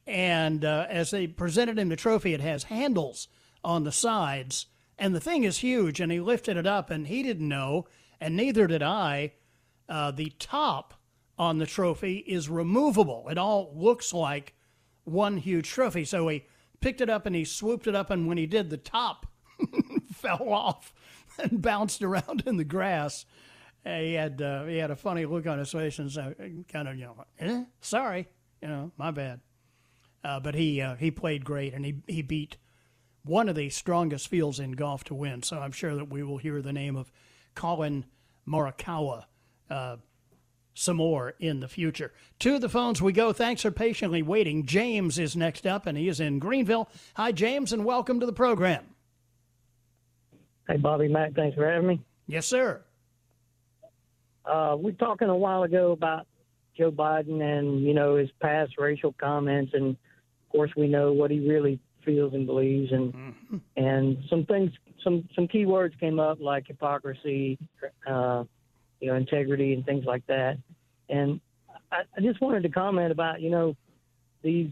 And 0.07 0.65
uh, 0.65 0.87
as 0.91 1.11
they 1.11 1.27
presented 1.27 1.79
him 1.79 1.89
the 1.89 1.97
trophy, 1.97 2.35
it 2.35 2.41
has 2.41 2.65
handles 2.65 3.29
on 3.65 3.85
the 3.85 3.93
sides, 3.93 4.67
and 4.99 5.15
the 5.15 5.21
thing 5.21 5.45
is 5.45 5.59
huge. 5.59 6.01
And 6.01 6.13
he 6.13 6.21
lifted 6.21 6.59
it 6.59 6.67
up, 6.67 6.91
and 6.91 7.07
he 7.07 7.23
didn't 7.23 7.49
know 7.49 7.87
and 8.21 8.37
neither 8.37 8.67
did 8.67 8.83
I. 8.83 9.33
Uh, 9.89 10.11
the 10.11 10.33
top 10.39 10.95
on 11.39 11.59
the 11.59 11.67
trophy 11.67 12.19
is 12.27 12.49
removable. 12.49 13.29
It 13.31 13.39
all 13.39 13.73
looks 13.75 14.13
like 14.13 14.55
one 15.05 15.39
huge 15.39 15.69
trophy. 15.69 16.05
So 16.05 16.29
he 16.29 16.45
picked 16.81 17.01
it 17.01 17.09
up 17.09 17.27
and 17.27 17.35
he 17.35 17.45
swooped 17.45 17.87
it 17.87 17.95
up, 17.95 18.11
and 18.11 18.29
when 18.29 18.39
he 18.39 18.47
did, 18.47 18.71
the 18.71 18.77
top 18.77 19.27
fell 20.13 20.49
off 20.49 20.93
and 21.39 21.63
bounced 21.63 22.03
around 22.03 22.43
in 22.47 22.57
the 22.57 22.65
grass. 22.65 23.25
Uh, 23.87 23.99
he 23.99 24.15
had 24.15 24.43
uh, 24.43 24.65
he 24.65 24.77
had 24.77 24.91
a 24.91 24.97
funny 24.97 25.25
look 25.25 25.47
on 25.47 25.59
his 25.59 25.71
face 25.71 25.99
and 25.99 26.11
so 26.11 26.35
kind 26.69 26.89
of 26.89 26.97
you 26.97 27.05
know, 27.05 27.25
eh? 27.39 27.65
sorry, 27.81 28.29
you 28.61 28.69
know, 28.69 28.91
my 28.97 29.11
bad. 29.11 29.41
Uh, 30.25 30.41
but 30.41 30.55
he 30.55 30.81
uh, 30.81 30.97
he 30.97 31.11
played 31.11 31.45
great 31.45 31.73
and 31.73 31.85
he 31.85 32.03
he 32.07 32.23
beat 32.23 32.57
one 33.25 33.49
of 33.49 33.55
the 33.55 33.71
strongest 33.71 34.29
fields 34.29 34.59
in 34.59 34.73
golf 34.73 35.05
to 35.05 35.15
win. 35.15 35.43
So 35.43 35.59
I'm 35.59 35.73
sure 35.73 35.95
that 35.95 36.11
we 36.11 36.23
will 36.23 36.39
hear 36.39 36.61
the 36.61 36.73
name 36.73 36.97
of 36.97 37.13
Collin 37.59 38.05
Morikawa 38.47 39.25
uh, 39.69 39.97
some 40.75 40.97
more 40.97 41.35
in 41.41 41.59
the 41.59 41.67
future. 41.67 42.13
To 42.39 42.61
the 42.61 42.69
phones 42.69 43.03
we 43.03 43.13
go. 43.13 43.33
Thanks 43.33 43.63
for 43.63 43.73
patiently 43.73 44.23
waiting. 44.23 44.65
James 44.65 45.19
is 45.19 45.35
next 45.35 45.67
up, 45.67 45.85
and 45.85 45.99
he 45.99 46.07
is 46.07 46.21
in 46.21 46.39
Greenville. 46.39 46.89
Hi, 47.17 47.33
James, 47.33 47.73
and 47.73 47.85
welcome 47.85 48.21
to 48.21 48.27
the 48.27 48.33
program. 48.33 48.85
Hey, 50.69 50.77
Bobby 50.77 51.09
Mack, 51.09 51.35
thanks 51.35 51.57
for 51.57 51.69
having 51.69 51.89
me. 51.89 52.01
Yes, 52.29 52.47
sir. 52.47 52.81
Uh, 54.45 54.77
we 54.79 54.93
were 54.93 54.99
talking 54.99 55.29
a 55.29 55.37
while 55.37 55.65
ago 55.65 55.91
about 55.91 56.29
Joe 56.77 56.93
Biden 56.93 57.43
and 57.43 57.83
you 57.83 57.93
know 57.93 58.15
his 58.15 58.31
past 58.41 58.75
racial 58.79 59.13
comments, 59.21 59.73
and 59.75 59.91
of 59.91 60.53
course 60.53 60.71
we 60.77 60.87
know 60.87 61.13
what 61.13 61.33
he 61.33 61.41
really 61.41 61.81
feels 62.05 62.35
and 62.35 62.47
believes, 62.47 62.93
and 62.93 63.13
mm-hmm. 63.13 63.57
and 63.77 64.19
some 64.31 64.45
things 64.45 64.71
some 65.03 65.29
some 65.35 65.49
key 65.49 65.67
words 65.67 65.95
came 66.01 66.19
up 66.19 66.39
like 66.41 66.67
hypocrisy, 66.67 67.59
uh, 68.07 68.45
you 69.01 69.09
know, 69.09 69.15
integrity, 69.15 69.73
and 69.75 69.85
things 69.85 70.05
like 70.05 70.27
that. 70.27 70.59
And 71.09 71.41
I, 71.91 72.03
I 72.17 72.21
just 72.21 72.41
wanted 72.41 72.63
to 72.65 72.69
comment 72.69 73.13
about 73.13 73.41
you 73.41 73.51
know 73.51 73.77
these 74.43 74.71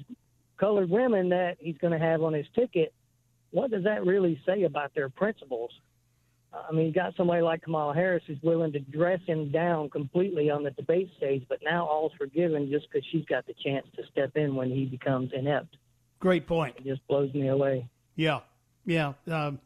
colored 0.59 0.91
women 0.91 1.31
that 1.31 1.57
he's 1.59 1.77
going 1.79 1.93
to 1.93 2.05
have 2.05 2.23
on 2.23 2.33
his 2.33 2.47
ticket. 2.55 2.93
What 3.51 3.71
does 3.71 3.85
that 3.85 4.05
really 4.05 4.41
say 4.47 4.65
about 4.65 4.95
their 4.95 5.09
principles? 5.09 5.71
I 6.69 6.73
mean, 6.73 6.87
you 6.87 6.93
got 6.93 7.15
somebody 7.17 7.43
like 7.43 7.62
Kamala 7.62 7.95
Harris 7.95 8.23
who's 8.27 8.41
willing 8.43 8.73
to 8.73 8.81
dress 8.81 9.21
him 9.27 9.51
down 9.51 9.91
completely 9.91 10.51
on 10.51 10.62
the 10.62 10.71
debate 10.71 11.11
stage, 11.17 11.45
but 11.49 11.59
now 11.62 11.87
all's 11.87 12.12
forgiven 12.17 12.71
just 12.71 12.87
because 12.91 13.07
she's 13.11 13.25
got 13.27 13.47
the 13.47 13.55
chance 13.65 13.87
to 13.97 14.03
step 14.11 14.37
in 14.37 14.55
when 14.55 14.71
he 14.71 14.87
becomes 14.87 15.33
inept. 15.35 15.77
Great 16.19 16.47
point. 16.47 16.77
It 16.79 16.85
just 16.85 17.07
blows 17.09 17.33
me 17.35 17.49
away. 17.49 17.87
Yeah, 18.15 18.41
yeah. 18.87 19.12
Um, 19.31 19.61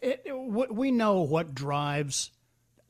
it, 0.00 0.22
it, 0.24 0.32
we 0.72 0.90
know 0.90 1.20
what 1.20 1.54
drives 1.54 2.30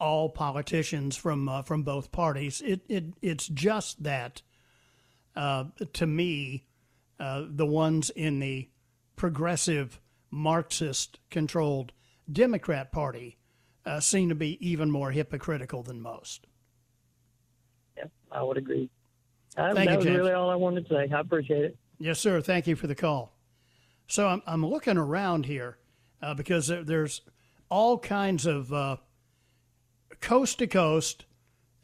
all 0.01 0.29
politicians 0.29 1.17
from 1.17 1.49
uh, 1.49 1.63
from 1.63 1.83
both 1.83 2.13
parties. 2.13 2.61
It, 2.65 2.83
it 2.89 3.05
it's 3.23 3.49
just 3.49 4.03
that 4.03 4.43
uh, 5.35 5.65
to 5.95 6.07
me, 6.07 6.67
uh, 7.19 7.45
the 7.49 7.67
ones 7.67 8.11
in 8.11 8.39
the 8.41 8.69
progressive 9.17 10.01
Marxist 10.31 11.19
controlled 11.31 11.93
Democrat 12.31 12.93
Party 12.93 13.39
uh, 13.87 14.01
seem 14.01 14.29
to 14.29 14.35
be 14.35 14.59
even 14.67 14.91
more 14.91 15.11
hypocritical 15.11 15.83
than 15.83 16.01
most. 16.01 16.47
Yeah, 17.97 18.05
I 18.31 18.43
would 18.43 18.59
agree. 18.59 18.91
Uh, 19.57 19.75
Thank 19.75 19.89
that 19.89 19.93
you, 19.93 19.97
was 19.97 20.07
James. 20.07 20.19
really 20.19 20.33
all 20.33 20.51
I 20.51 20.55
wanted 20.55 20.89
to 20.89 20.95
say. 20.95 21.13
I 21.13 21.21
appreciate 21.21 21.65
it. 21.65 21.77
Yes, 21.99 22.21
sir. 22.21 22.41
Thank 22.41 22.67
you 22.67 22.77
for 22.77 22.87
the 22.87 22.95
call. 22.95 23.35
So 24.07 24.29
I'm 24.29 24.43
I'm 24.47 24.65
looking 24.65 24.97
around 24.97 25.47
here 25.47 25.79
uh, 26.23 26.35
because 26.35 26.69
there's 26.69 27.23
all 27.69 27.99
kinds 27.99 28.47
of 28.47 28.73
uh, 28.73 28.97
coast 30.21 30.59
to 30.59 30.67
coast, 30.67 31.25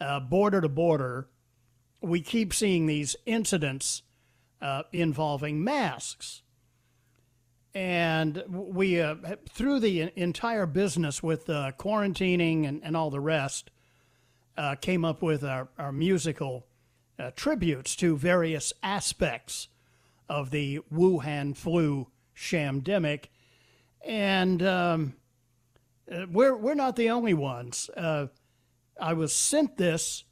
uh, 0.00 0.20
border 0.20 0.60
to 0.60 0.68
border 0.68 1.28
we 2.00 2.20
keep 2.20 2.52
seeing 2.52 2.86
these 2.86 3.16
incidents 3.24 4.02
uh, 4.60 4.82
involving 4.92 5.64
masks. 5.64 6.42
And 7.74 8.44
we, 8.46 9.04
through 9.48 9.80
the 9.80 10.12
entire 10.14 10.66
business 10.66 11.22
with 11.22 11.46
quarantining 11.46 12.68
and, 12.68 12.80
and 12.84 12.96
all 12.96 13.10
the 13.10 13.20
rest, 13.20 13.70
came 14.80 15.04
up 15.04 15.22
with 15.22 15.42
our, 15.42 15.68
our 15.76 15.90
musical 15.90 16.66
tributes 17.34 17.96
to 17.96 18.16
various 18.16 18.72
aspects 18.82 19.68
of 20.28 20.50
the 20.50 20.80
Wuhan 20.92 21.56
flu 21.56 22.08
shamdemic. 22.36 23.24
And 24.04 24.62
um, 24.62 25.14
uh, 26.10 26.26
we're, 26.30 26.56
we're 26.56 26.74
not 26.74 26.96
the 26.96 27.10
only 27.10 27.34
ones. 27.34 27.88
Uh, 27.96 28.26
I 29.00 29.14
was 29.14 29.34
sent 29.34 29.76
this 29.76 30.24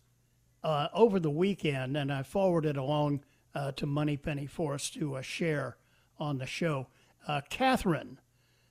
uh, 0.63 0.89
over 0.93 1.19
the 1.19 1.31
weekend, 1.31 1.97
and 1.97 2.13
I 2.13 2.23
forwarded 2.23 2.77
along 2.77 3.25
uh, 3.55 3.73
to 3.73 3.87
Moneypenny 3.87 4.47
for 4.47 4.75
us 4.75 4.91
to 4.91 5.17
uh, 5.17 5.23
share 5.23 5.77
on 6.19 6.39
the 6.39 6.47
show. 6.47 6.89
Uh, 7.27 7.41
Catherine 7.49 8.21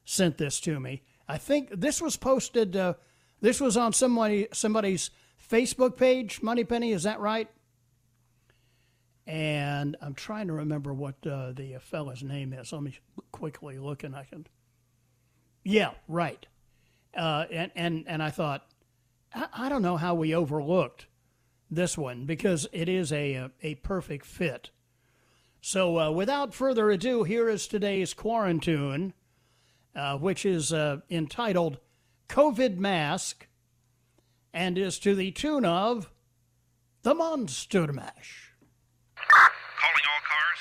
sent 0.05 0.37
this 0.37 0.59
to 0.61 0.79
me. 0.79 1.01
I 1.27 1.37
think 1.37 1.69
this 1.71 2.01
was 2.01 2.17
posted. 2.17 2.77
this 3.41 3.59
was 3.59 3.77
on 3.77 3.93
somebody 3.93 4.47
somebody's 4.51 5.09
Facebook 5.49 5.97
page. 5.97 6.41
Moneypenny, 6.41 6.91
is 6.91 7.03
that 7.03 7.19
right? 7.19 7.49
And 9.25 9.95
I'm 10.01 10.13
trying 10.13 10.47
to 10.47 10.53
remember 10.53 10.93
what 10.93 11.21
the 11.21 11.79
fella's 11.81 12.23
name 12.23 12.53
is. 12.53 12.73
Let 12.73 12.83
me 12.83 12.97
quickly 13.31 13.79
look, 13.79 14.03
and 14.03 14.15
I 14.15 14.25
can. 14.25 14.45
Yeah, 15.63 15.91
right. 16.07 16.45
Uh, 17.15 17.45
and 17.51 17.71
and 17.75 18.05
and 18.07 18.23
I 18.23 18.29
thought, 18.29 18.65
I, 19.33 19.47
I, 19.53 19.69
don't 19.69 19.81
know 19.81 19.97
how 19.97 20.15
we 20.15 20.33
overlooked 20.33 21.07
this 21.69 21.97
one 21.97 22.25
because 22.25 22.67
it 22.71 22.87
is 22.87 23.11
a 23.11 23.33
a, 23.33 23.49
a 23.61 23.75
perfect 23.75 24.25
fit. 24.25 24.69
So 25.61 25.99
uh, 25.99 26.11
without 26.11 26.53
further 26.53 26.89
ado, 26.89 27.23
here 27.23 27.49
is 27.49 27.67
today's 27.67 28.13
quarantune, 28.13 29.13
uh, 29.95 30.17
which 30.17 30.45
is 30.45 30.71
uh, 30.71 30.97
entitled 31.09 31.79
"COVID 32.29 32.77
Mask," 32.77 33.47
and 34.53 34.77
is 34.77 34.97
to 34.99 35.13
the 35.13 35.31
tune 35.31 35.65
of 35.65 36.09
the 37.03 37.13
Monster 37.13 37.91
Mash. 37.91 38.53
Calling 39.15 40.05
all 40.07 40.21
cars. 40.23 40.59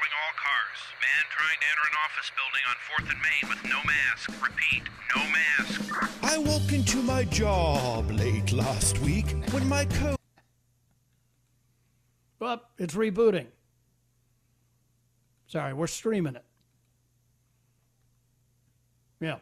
Calling 0.00 0.12
all 0.16 0.34
cars. 0.40 0.80
Man 1.02 1.24
trying 1.28 1.58
to 1.60 1.66
enter 1.68 1.84
an 1.84 1.96
office 2.06 2.30
building 2.38 2.64
on 2.68 2.76
4th 2.88 3.08
and 3.10 3.20
Main 3.20 3.48
with 3.50 3.62
no 3.64 3.80
mask. 3.84 4.30
Repeat, 4.42 4.82
no 5.14 5.22
mask. 5.28 6.22
I 6.22 6.38
woke 6.38 6.72
into 6.72 7.02
my 7.02 7.24
job 7.24 8.10
late 8.10 8.50
last 8.52 8.98
week 9.00 9.36
when 9.50 9.68
my 9.68 9.84
coat. 9.84 10.16
Well, 12.38 12.62
it's 12.78 12.94
rebooting. 12.94 13.48
Sorry, 15.48 15.74
we're 15.74 15.86
streaming 15.86 16.36
it. 16.36 16.44
Yeah. 19.20 19.36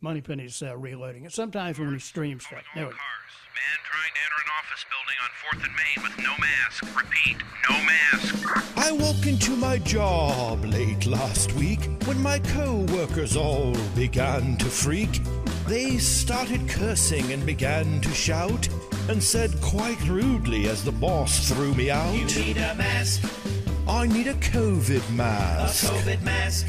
Moneypenny's 0.00 0.62
uh, 0.62 0.74
reloading 0.78 1.24
it. 1.24 1.32
Sometimes 1.32 1.78
when 1.78 1.92
he 1.92 1.98
stream 1.98 2.40
stuff. 2.40 2.62
There 2.74 2.86
we 2.86 2.92
go. 2.92 2.98
Man 3.54 3.78
trying 3.84 4.12
to 4.14 4.20
enter 4.24 4.38
an 4.44 4.50
office 4.60 4.84
building 4.92 5.18
on 5.22 5.30
4th 5.42 5.62
and 5.64 5.74
Main 5.76 5.98
with 6.02 6.16
no 6.18 6.32
mask. 6.38 6.84
Repeat, 6.96 7.36
no 7.68 7.76
mask. 7.84 8.78
I 8.78 8.92
woke 8.92 9.26
into 9.26 9.56
my 9.56 9.78
job 9.78 10.64
late 10.64 11.06
last 11.06 11.52
week 11.52 11.80
when 12.06 12.20
my 12.22 12.38
co-workers 12.38 13.36
all 13.36 13.74
began 13.94 14.56
to 14.56 14.66
freak. 14.66 15.20
They 15.66 15.98
started 15.98 16.68
cursing 16.68 17.32
and 17.32 17.44
began 17.46 18.00
to 18.00 18.10
shout 18.10 18.68
and 19.08 19.22
said 19.22 19.50
quite 19.60 20.00
rudely 20.08 20.68
as 20.68 20.84
the 20.84 20.92
boss 20.92 21.48
threw 21.48 21.74
me 21.74 21.90
out. 21.90 22.14
You 22.14 22.24
need 22.24 22.56
a 22.56 22.74
mask. 22.74 23.22
I 23.88 24.06
need 24.06 24.28
a 24.28 24.34
COVID 24.34 25.10
mask. 25.10 25.84
A 25.84 25.96
COVID 25.96 26.22
mask. 26.22 26.68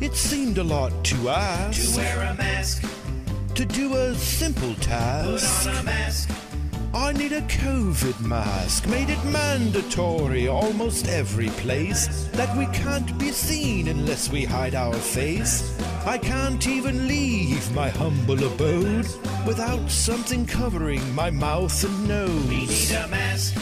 It 0.00 0.14
seemed 0.14 0.58
a 0.58 0.64
lot 0.64 0.92
to 1.04 1.28
ask. 1.28 1.94
To 1.94 1.98
wear 1.98 2.22
a 2.22 2.34
mask. 2.34 3.01
To 3.54 3.66
do 3.66 3.94
a 3.94 4.14
simple 4.14 4.74
task. 4.76 5.64
Put 5.66 5.74
on 5.74 5.80
a 5.80 5.82
mask. 5.82 6.30
I 6.94 7.12
need 7.12 7.32
a 7.32 7.42
COVID 7.42 8.20
mask. 8.22 8.86
Made 8.86 9.10
it 9.10 9.22
mandatory 9.26 10.48
almost 10.48 11.08
every 11.08 11.48
place. 11.48 12.28
That 12.32 12.56
we 12.56 12.64
can't 12.66 13.18
be 13.18 13.30
seen 13.30 13.88
unless 13.88 14.30
we 14.30 14.44
hide 14.44 14.74
our 14.74 14.94
face. 14.94 15.78
I 16.06 16.16
can't 16.16 16.66
even 16.66 17.06
leave 17.06 17.70
my 17.74 17.90
humble 17.90 18.42
abode 18.42 19.08
without 19.46 19.90
something 19.90 20.46
covering 20.46 21.14
my 21.14 21.30
mouth 21.30 21.84
and 21.84 22.08
nose. 22.08 22.48
We 22.48 22.66
need 22.66 22.90
a 22.92 23.08
mask. 23.08 23.54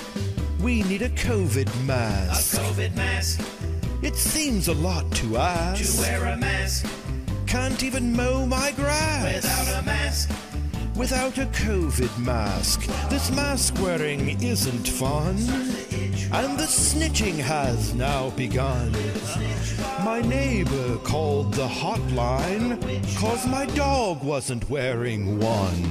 We 0.60 0.82
need 0.84 1.02
a 1.02 1.10
COVID 1.10 1.68
mask. 1.84 2.58
A 2.58 2.60
COVID 2.62 2.94
mask. 2.94 3.40
It 4.02 4.14
seems 4.14 4.68
a 4.68 4.74
lot 4.74 5.10
to 5.16 5.36
ask. 5.36 5.96
To 5.96 6.00
wear 6.00 6.26
a 6.26 6.36
mask. 6.36 6.86
Can't 7.46 7.82
even 7.82 8.14
mow 8.14 8.46
my 8.46 8.70
grass. 8.72 9.42
Without 9.42 9.78
a. 9.78 9.79
Without 11.00 11.38
a 11.38 11.46
COVID 11.46 12.18
mask. 12.18 12.82
This 13.08 13.30
mask 13.30 13.74
wearing 13.80 14.38
isn't 14.42 14.86
fun. 14.86 15.34
And 16.32 16.56
the 16.56 16.64
snitching 16.64 17.38
has 17.38 17.92
now 17.94 18.30
begun. 18.30 18.92
My 20.04 20.20
neighbor 20.22 20.96
called 20.98 21.52
the 21.54 21.66
hotline 21.66 22.78
cause 23.18 23.46
my 23.48 23.66
dog 23.66 24.22
wasn't 24.22 24.70
wearing 24.70 25.40
one. 25.40 25.90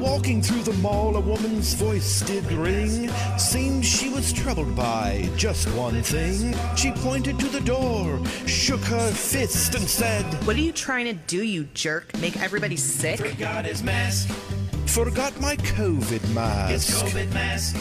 Walking 0.00 0.42
through 0.42 0.64
the 0.64 0.72
mall, 0.74 1.16
a 1.16 1.20
woman's 1.20 1.74
voice 1.74 2.22
did 2.22 2.44
ring. 2.50 3.08
Seemed 3.38 3.86
she 3.86 4.08
was 4.08 4.32
troubled 4.32 4.74
by 4.74 5.30
just 5.36 5.68
one 5.74 6.02
thing. 6.02 6.56
She 6.76 6.90
pointed 6.90 7.38
to 7.38 7.46
the 7.46 7.60
door, 7.60 8.20
shook 8.46 8.80
her 8.80 9.12
fist, 9.12 9.76
and 9.76 9.88
said, 9.88 10.24
What 10.46 10.56
are 10.56 10.60
you 10.60 10.72
trying 10.72 11.04
to 11.06 11.12
do, 11.12 11.44
you 11.44 11.64
jerk? 11.74 12.12
Make 12.18 12.42
everybody 12.42 12.76
sick? 12.76 13.20
Forgot 13.20 13.66
his 13.66 13.84
mask. 13.84 14.30
Forgot 14.86 15.40
my 15.40 15.56
COVID 15.58 16.28
mask. 16.34 16.72
His 16.72 17.02
COVID 17.02 17.32
mask. 17.32 17.76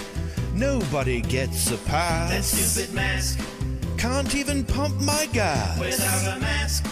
Nobody 0.54 1.22
gets 1.22 1.72
a 1.72 1.78
pass. 1.78 2.30
That 2.30 2.44
stupid 2.44 2.94
mask. 2.94 3.40
Can't 3.98 4.36
even 4.36 4.66
pump 4.66 5.00
my 5.00 5.28
gas. 5.32 5.80
Without 5.80 6.38
a 6.38 6.40
mask. 6.40 6.86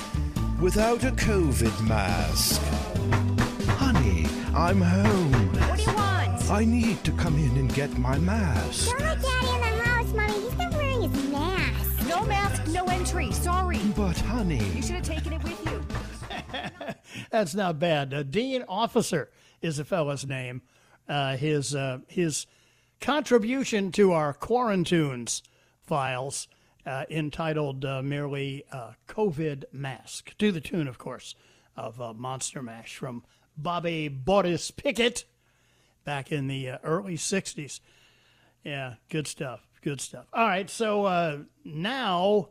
Without 0.62 1.04
a 1.04 1.12
COVID 1.12 1.88
mask. 1.88 2.62
Honey, 3.78 4.28
I'm 4.56 4.82
home. 4.82 5.32
What 5.70 5.78
do 5.78 5.84
you 5.84 5.94
want? 5.94 6.50
I 6.50 6.66
need 6.66 7.04
to 7.04 7.12
come 7.12 7.38
in 7.38 7.58
and 7.58 7.74
get 7.74 7.98
my 7.98 8.18
mask. 8.18 8.90
Don't 8.90 9.00
let 9.02 9.22
Daddy 9.22 9.48
in 9.48 9.62
the 9.62 9.84
house, 9.84 10.14
Mommy. 10.14 10.34
He's 10.34 10.58
not 10.58 10.74
wearing 10.74 11.02
his 11.10 11.30
mask. 11.30 12.08
No 12.08 12.24
mask, 12.26 12.68
no 12.68 12.86
entry. 12.86 13.32
Sorry. 13.32 13.80
But, 13.96 14.18
honey. 14.20 14.64
You 14.76 14.82
should 14.82 14.96
have 14.96 15.04
taken 15.04 15.34
it 15.34 15.44
with 15.44 15.66
you. 15.66 15.84
That's 17.32 17.54
not 17.54 17.78
bad. 17.78 18.14
Uh, 18.14 18.24
Dean 18.24 18.64
Officer 18.68 19.30
is 19.62 19.78
the 19.78 19.86
fellow's 19.86 20.26
name. 20.26 20.62
Uh, 21.08 21.36
his 21.38 21.76
uh, 21.76 22.00
his 22.08 22.46
contribution 23.00 23.92
to 23.94 24.12
our 24.12 24.34
quarantunes 24.34 25.42
files 25.82 26.48
uh, 26.86 27.06
entitled 27.10 27.86
uh, 27.86 28.02
merely 28.02 28.64
uh, 28.72 28.92
COVID 29.08 29.66
Mask, 29.72 30.36
to 30.38 30.52
the 30.52 30.62
tune, 30.62 30.88
of 30.88 30.98
course, 30.98 31.36
of 31.76 32.00
uh, 32.02 32.14
Monster 32.14 32.62
Mash 32.62 32.96
from 32.96 33.24
Bobby 33.58 34.08
Boris 34.08 34.72
Pickett 34.72 35.26
back 36.04 36.32
in 36.32 36.48
the 36.48 36.70
uh, 36.70 36.78
early 36.84 37.16
60s. 37.16 37.80
Yeah, 38.64 38.96
good 39.10 39.28
stuff. 39.28 39.62
Good 39.82 40.02
stuff. 40.02 40.26
All 40.34 40.48
right, 40.48 40.70
so 40.70 41.06
uh, 41.06 41.38
now 41.64 42.50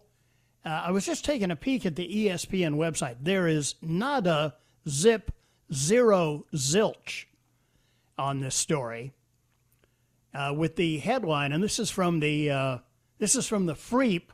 I 0.65 0.91
was 0.91 1.05
just 1.05 1.25
taking 1.25 1.51
a 1.51 1.57
peek 1.57 1.85
at 1.85 1.97
the 1.97 2.09
ESPN 2.09 2.77
website. 2.77 3.17
There 3.21 3.47
is 3.47 3.75
nada, 3.83 4.55
zip, 4.89 5.31
zero, 5.73 6.47
zilch 6.55 7.27
on 8.17 8.41
this 8.41 8.55
story 8.55 9.13
uh, 10.35 10.53
with 10.57 10.77
the 10.77 10.99
headline, 10.99 11.53
and 11.53 11.62
this 11.62 11.79
is 11.79 11.91
from 11.91 12.21
the 12.21 12.51
uh, 12.51 12.79
this 13.19 13.35
is 13.35 13.47
from 13.47 13.67
the 13.67 13.75
Freep, 13.75 14.31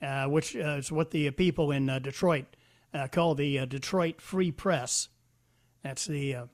uh, 0.00 0.24
which 0.26 0.54
is 0.54 0.90
what 0.90 1.10
the 1.10 1.30
people 1.30 1.70
in 1.70 1.88
uh, 1.88 1.98
Detroit 1.98 2.46
uh, 2.94 3.06
call 3.08 3.34
the 3.34 3.60
uh, 3.60 3.64
Detroit 3.64 4.20
Free 4.20 4.50
Press. 4.50 5.08
That's 5.82 6.06
the 6.06 6.48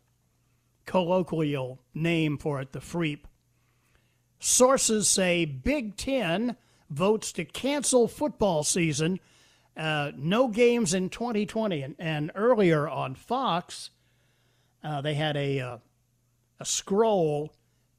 colloquial 0.86 1.80
name 1.94 2.38
for 2.38 2.60
it, 2.60 2.72
the 2.72 2.80
Freep. 2.80 3.24
Sources 4.40 5.08
say 5.08 5.44
Big 5.44 5.96
Ten 5.96 6.56
votes 6.88 7.32
to 7.32 7.44
cancel 7.44 8.08
football 8.08 8.62
season. 8.62 9.20
no 9.76 10.48
games 10.48 10.94
in 10.94 11.10
2020, 11.10 11.82
and, 11.82 11.94
and 11.98 12.30
earlier 12.34 12.88
on 12.88 13.14
Fox, 13.14 13.90
they 15.02 15.14
had 15.14 15.36
a 15.36 15.80
a 16.60 16.64
scroll 16.64 17.52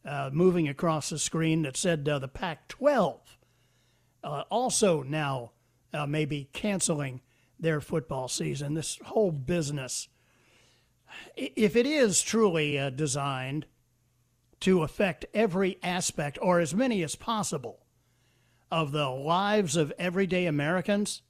uh, 0.05 0.29
moving 0.31 0.67
across 0.67 1.09
the 1.09 1.19
screen 1.19 1.63
that 1.63 1.77
said 1.77 2.07
uh, 2.07 2.19
the 2.19 2.27
Pac 2.27 2.67
12 2.67 3.37
uh, 4.23 4.43
also 4.49 5.03
now 5.03 5.51
uh, 5.93 6.05
may 6.05 6.25
be 6.25 6.49
canceling 6.53 7.21
their 7.59 7.81
football 7.81 8.27
season. 8.27 8.73
This 8.73 8.99
whole 9.05 9.31
business. 9.31 10.07
if 11.35 11.75
it 11.75 11.85
is 11.85 12.21
truly 12.21 12.77
uh, 12.77 12.89
designed 12.89 13.65
to 14.61 14.83
affect 14.83 15.25
every 15.33 15.77
aspect 15.81 16.37
or 16.41 16.59
as 16.59 16.75
many 16.75 17.03
as 17.03 17.15
possible 17.15 17.79
of 18.71 18.91
the 18.91 19.09
lives 19.09 19.75
of 19.75 19.93
everyday 19.97 20.45
Americans. 20.45 21.21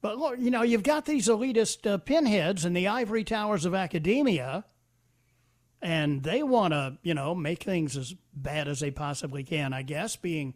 But 0.00 0.16
look, 0.16 0.38
you 0.38 0.50
know, 0.50 0.62
you've 0.62 0.82
got 0.82 1.04
these 1.04 1.28
elitist 1.28 1.90
uh, 1.90 1.98
pinheads 1.98 2.64
in 2.64 2.72
the 2.72 2.88
ivory 2.88 3.24
towers 3.24 3.64
of 3.64 3.74
academia, 3.74 4.64
and 5.82 6.22
they 6.22 6.42
want 6.42 6.74
to, 6.74 6.98
you 7.02 7.14
know, 7.14 7.34
make 7.34 7.62
things 7.62 7.96
as 7.96 8.14
bad 8.34 8.68
as 8.68 8.80
they 8.80 8.90
possibly 8.90 9.42
can, 9.44 9.72
I 9.72 9.82
guess, 9.82 10.16
being 10.16 10.54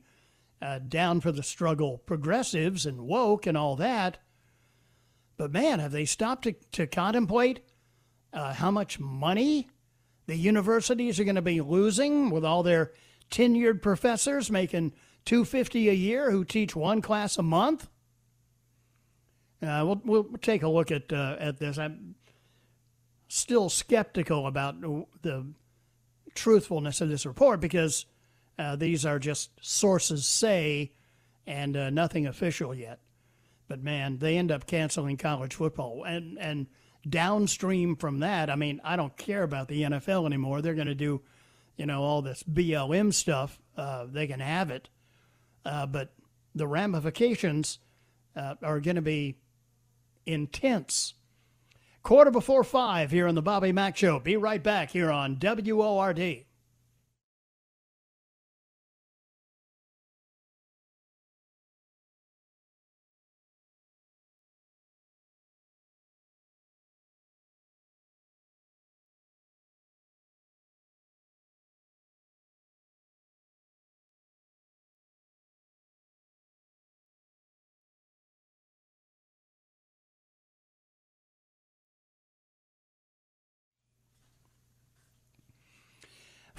uh, 0.61 0.81
down 0.81 1.21
for 1.21 1.33
the 1.33 1.43
struggle 1.43 1.99
progressives 1.99 2.87
and 2.87 3.03
woke 3.03 3.47
and 3.47 3.57
all 3.57 3.77
that. 3.77 4.19
But 5.37 5.53
man, 5.53 5.81
have 5.81 5.93
they 5.93 6.05
stopped 6.05 6.45
to, 6.45 6.53
to 6.73 6.87
contemplate 6.87 7.61
uh, 8.33 8.53
how 8.53 8.71
much 8.71 9.01
money 9.01 9.69
the 10.27 10.37
universities 10.37 11.19
are 11.19 11.25
going 11.25 11.35
to 11.37 11.43
be 11.43 11.61
losing 11.61 12.31
with 12.31 12.45
all 12.45 12.63
their 12.63 12.93
tenured 13.31 13.83
professors 13.83 14.51
making 14.51 14.93
250 15.25 15.89
a 15.89 15.93
year 15.93 16.31
who 16.31 16.45
teach 16.45 16.77
one 16.77 17.01
class 17.01 17.39
a 17.39 17.43
month? 17.43 17.89
Uh, 19.63 19.83
we'll, 19.85 20.03
we'll 20.05 20.39
take 20.41 20.63
a 20.63 20.69
look 20.69 20.91
at 20.91 21.11
uh, 21.13 21.37
at 21.39 21.59
this. 21.59 21.79
I'm 21.79 22.17
still 23.35 23.69
skeptical 23.69 24.47
about 24.47 24.81
the 24.81 25.45
truthfulness 26.37 27.01
of 27.01 27.09
this 27.09 27.27
report 27.27 27.61
because 27.61 28.07
uh, 28.61 28.77
these 28.77 29.05
are 29.05 29.19
just 29.19 29.51
sources 29.61 30.25
say 30.25 30.93
and 31.45 31.77
uh, 31.77 31.91
nothing 31.91 32.29
official 32.29 32.73
yet. 32.73 33.01
But 33.67 33.83
man, 33.83 34.19
they 34.19 34.37
end 34.37 34.53
up 34.53 34.69
canceling 34.69 35.17
college 35.17 35.55
football 35.55 36.05
and 36.05 36.39
and 36.39 36.69
downstream 37.09 37.97
from 37.97 38.21
that. 38.21 38.51
I 38.51 38.55
mean, 38.55 38.81
I 38.85 38.95
don't 38.95 39.17
care 39.17 39.43
about 39.43 39.67
the 39.67 39.83
NFL 39.83 40.27
anymore. 40.27 40.63
They're 40.63 40.75
going 40.75 40.87
to 40.87 40.95
do, 40.95 41.21
you 41.77 41.87
know, 41.87 42.03
all 42.03 42.23
this 42.23 42.45
BLM 42.45 43.13
stuff. 43.13 43.59
Uh, 43.77 44.07
they 44.09 44.29
can 44.29 44.41
have 44.41 44.71
it, 44.71 44.89
uh, 45.65 45.87
but 45.87 46.15
the 46.55 46.69
ramifications 46.69 47.81
uh, 48.37 48.55
are 48.63 48.79
going 48.79 48.97
to 48.97 49.03
be 49.03 49.39
intense. 50.25 51.15
Quarter 52.05 52.33
before 52.33 52.65
five 52.65 53.11
here 53.11 53.27
on 53.27 53.35
the 53.35 53.41
Bobby 53.41 53.73
Mack 53.73 53.97
Show. 53.97 54.19
Be 54.21 54.37
right 54.37 54.63
back 54.63 54.91
here 54.91 55.11
on 55.11 55.39
WORD. 55.41 56.45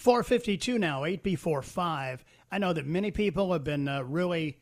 452 0.06 0.78
now, 0.78 1.04
8 1.04 1.24
before 1.24 1.64
5. 1.64 2.24
I 2.52 2.60
know 2.60 2.74
that 2.74 2.86
many 2.86 3.10
people 3.10 3.52
have 3.54 3.64
been 3.64 3.88
uh, 3.88 4.04
really 4.04 4.60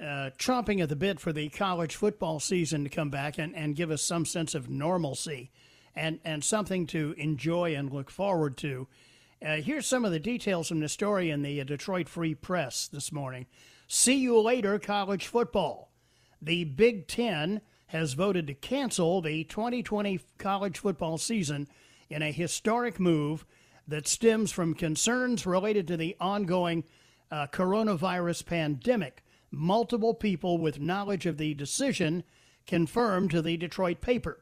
uh, 0.00 0.30
chomping 0.38 0.80
at 0.80 0.88
the 0.88 0.96
bit 0.96 1.20
for 1.20 1.34
the 1.34 1.50
college 1.50 1.94
football 1.94 2.40
season 2.40 2.84
to 2.84 2.88
come 2.88 3.10
back 3.10 3.36
and, 3.36 3.54
and 3.54 3.76
give 3.76 3.90
us 3.90 4.00
some 4.00 4.24
sense 4.24 4.54
of 4.54 4.70
normalcy 4.70 5.50
and, 5.94 6.18
and 6.24 6.42
something 6.42 6.86
to 6.86 7.14
enjoy 7.18 7.76
and 7.76 7.92
look 7.92 8.10
forward 8.10 8.56
to. 8.56 8.88
Uh, 9.44 9.56
here's 9.56 9.86
some 9.86 10.06
of 10.06 10.12
the 10.12 10.18
details 10.18 10.68
from 10.68 10.80
the 10.80 10.88
story 10.88 11.28
in 11.28 11.42
the 11.42 11.60
uh, 11.60 11.64
Detroit 11.64 12.08
Free 12.08 12.34
Press 12.34 12.88
this 12.88 13.12
morning. 13.12 13.44
See 13.86 14.16
you 14.16 14.40
later, 14.40 14.78
college 14.78 15.26
football. 15.26 15.92
The 16.40 16.64
Big 16.64 17.06
Ten 17.06 17.60
has 17.88 18.14
voted 18.14 18.46
to 18.46 18.54
cancel 18.54 19.20
the 19.20 19.44
2020 19.44 20.20
college 20.38 20.78
football 20.78 21.18
season 21.18 21.68
in 22.08 22.22
a 22.22 22.32
historic 22.32 22.98
move 22.98 23.44
that 23.88 24.06
stems 24.06 24.52
from 24.52 24.74
concerns 24.74 25.46
related 25.46 25.86
to 25.88 25.96
the 25.96 26.16
ongoing 26.20 26.84
uh, 27.30 27.46
coronavirus 27.48 28.46
pandemic. 28.46 29.22
Multiple 29.50 30.14
people 30.14 30.58
with 30.58 30.80
knowledge 30.80 31.26
of 31.26 31.36
the 31.36 31.54
decision 31.54 32.24
confirmed 32.66 33.30
to 33.32 33.42
the 33.42 33.56
Detroit 33.56 34.00
paper. 34.00 34.38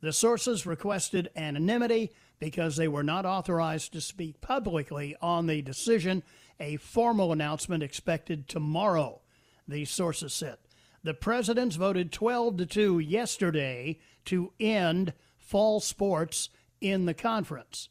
The 0.00 0.12
sources 0.12 0.66
requested 0.66 1.30
anonymity 1.36 2.12
because 2.38 2.76
they 2.76 2.88
were 2.88 3.02
not 3.02 3.26
authorized 3.26 3.92
to 3.92 4.00
speak 4.00 4.40
publicly 4.40 5.16
on 5.20 5.46
the 5.46 5.62
decision. 5.62 6.22
A 6.60 6.76
formal 6.76 7.32
announcement 7.32 7.82
expected 7.82 8.48
tomorrow, 8.48 9.20
the 9.66 9.84
sources 9.84 10.32
said. 10.32 10.58
The 11.02 11.14
presidents 11.14 11.76
voted 11.76 12.12
12 12.12 12.56
to 12.58 12.66
2 12.66 12.98
yesterday 12.98 13.98
to 14.26 14.52
end 14.58 15.12
fall 15.36 15.80
sports 15.80 16.50
in 16.80 17.06
the 17.06 17.14
conference. 17.14 17.88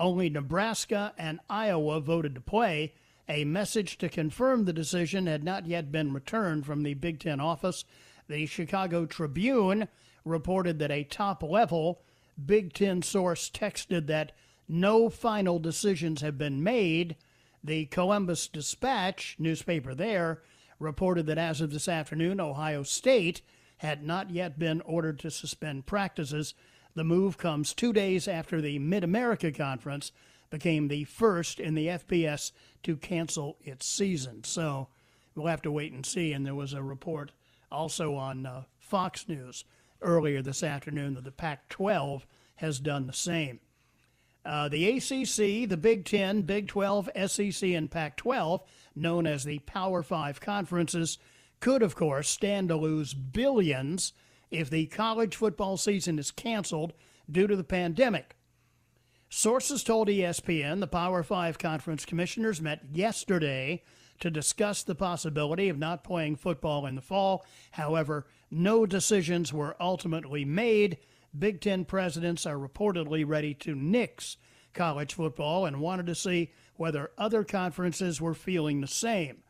Only 0.00 0.30
Nebraska 0.30 1.12
and 1.18 1.40
Iowa 1.50 2.00
voted 2.00 2.34
to 2.34 2.40
play. 2.40 2.94
A 3.28 3.44
message 3.44 3.98
to 3.98 4.08
confirm 4.08 4.64
the 4.64 4.72
decision 4.72 5.26
had 5.26 5.44
not 5.44 5.66
yet 5.66 5.92
been 5.92 6.14
returned 6.14 6.64
from 6.64 6.82
the 6.82 6.94
Big 6.94 7.20
Ten 7.20 7.38
office. 7.38 7.84
The 8.26 8.46
Chicago 8.46 9.04
Tribune 9.04 9.88
reported 10.24 10.78
that 10.78 10.90
a 10.90 11.04
top 11.04 11.42
level 11.42 12.00
Big 12.44 12.72
Ten 12.72 13.02
source 13.02 13.50
texted 13.50 14.06
that 14.06 14.32
no 14.66 15.10
final 15.10 15.58
decisions 15.58 16.22
have 16.22 16.38
been 16.38 16.62
made. 16.62 17.16
The 17.62 17.84
Columbus 17.86 18.48
Dispatch, 18.48 19.36
newspaper 19.38 19.94
there, 19.94 20.42
reported 20.78 21.26
that 21.26 21.36
as 21.36 21.60
of 21.60 21.72
this 21.72 21.88
afternoon, 21.88 22.40
Ohio 22.40 22.84
State 22.84 23.42
had 23.78 24.02
not 24.02 24.30
yet 24.30 24.58
been 24.58 24.80
ordered 24.80 25.18
to 25.18 25.30
suspend 25.30 25.84
practices 25.84 26.54
the 26.94 27.04
move 27.04 27.38
comes 27.38 27.72
two 27.72 27.92
days 27.92 28.26
after 28.26 28.60
the 28.60 28.78
Mid 28.78 29.04
America 29.04 29.52
Conference 29.52 30.12
became 30.50 30.88
the 30.88 31.04
first 31.04 31.60
in 31.60 31.74
the 31.74 31.86
FBS 31.86 32.52
to 32.82 32.96
cancel 32.96 33.56
its 33.62 33.86
season. 33.86 34.42
So 34.44 34.88
we'll 35.34 35.46
have 35.46 35.62
to 35.62 35.72
wait 35.72 35.92
and 35.92 36.04
see. 36.04 36.32
And 36.32 36.44
there 36.44 36.54
was 36.54 36.72
a 36.72 36.82
report 36.82 37.32
also 37.70 38.16
on 38.16 38.46
uh, 38.46 38.64
Fox 38.78 39.28
News 39.28 39.64
earlier 40.02 40.42
this 40.42 40.62
afternoon 40.62 41.14
that 41.14 41.24
the 41.24 41.30
Pac 41.30 41.68
12 41.68 42.26
has 42.56 42.80
done 42.80 43.06
the 43.06 43.12
same. 43.12 43.60
Uh, 44.44 44.68
the 44.68 44.96
ACC, 44.96 45.68
the 45.68 45.78
Big 45.80 46.04
Ten, 46.04 46.42
Big 46.42 46.66
12, 46.66 47.10
SEC, 47.26 47.62
and 47.70 47.90
Pac 47.90 48.16
12, 48.16 48.62
known 48.96 49.26
as 49.26 49.44
the 49.44 49.58
Power 49.60 50.02
Five 50.02 50.40
conferences, 50.40 51.18
could, 51.60 51.82
of 51.82 51.94
course, 51.94 52.28
stand 52.28 52.68
to 52.70 52.76
lose 52.76 53.12
billions 53.12 54.14
if 54.50 54.70
the 54.70 54.86
college 54.86 55.36
football 55.36 55.76
season 55.76 56.18
is 56.18 56.30
canceled 56.30 56.92
due 57.30 57.46
to 57.46 57.56
the 57.56 57.64
pandemic. 57.64 58.36
Sources 59.28 59.84
told 59.84 60.08
ESPN 60.08 60.80
the 60.80 60.88
Power 60.88 61.22
Five 61.22 61.58
conference 61.58 62.04
commissioners 62.04 62.60
met 62.60 62.82
yesterday 62.92 63.82
to 64.18 64.30
discuss 64.30 64.82
the 64.82 64.94
possibility 64.94 65.68
of 65.68 65.78
not 65.78 66.04
playing 66.04 66.36
football 66.36 66.84
in 66.86 66.94
the 66.94 67.00
fall. 67.00 67.44
However, 67.70 68.26
no 68.50 68.86
decisions 68.86 69.52
were 69.52 69.76
ultimately 69.80 70.44
made. 70.44 70.98
Big 71.38 71.60
Ten 71.60 71.84
presidents 71.84 72.44
are 72.44 72.56
reportedly 72.56 73.24
ready 73.26 73.54
to 73.54 73.74
nix 73.74 74.36
college 74.74 75.14
football 75.14 75.64
and 75.64 75.80
wanted 75.80 76.06
to 76.06 76.14
see 76.14 76.52
whether 76.74 77.10
other 77.16 77.44
conferences 77.44 78.20
were 78.20 78.34
feeling 78.34 78.80
the 78.80 78.86
same. 78.88 79.42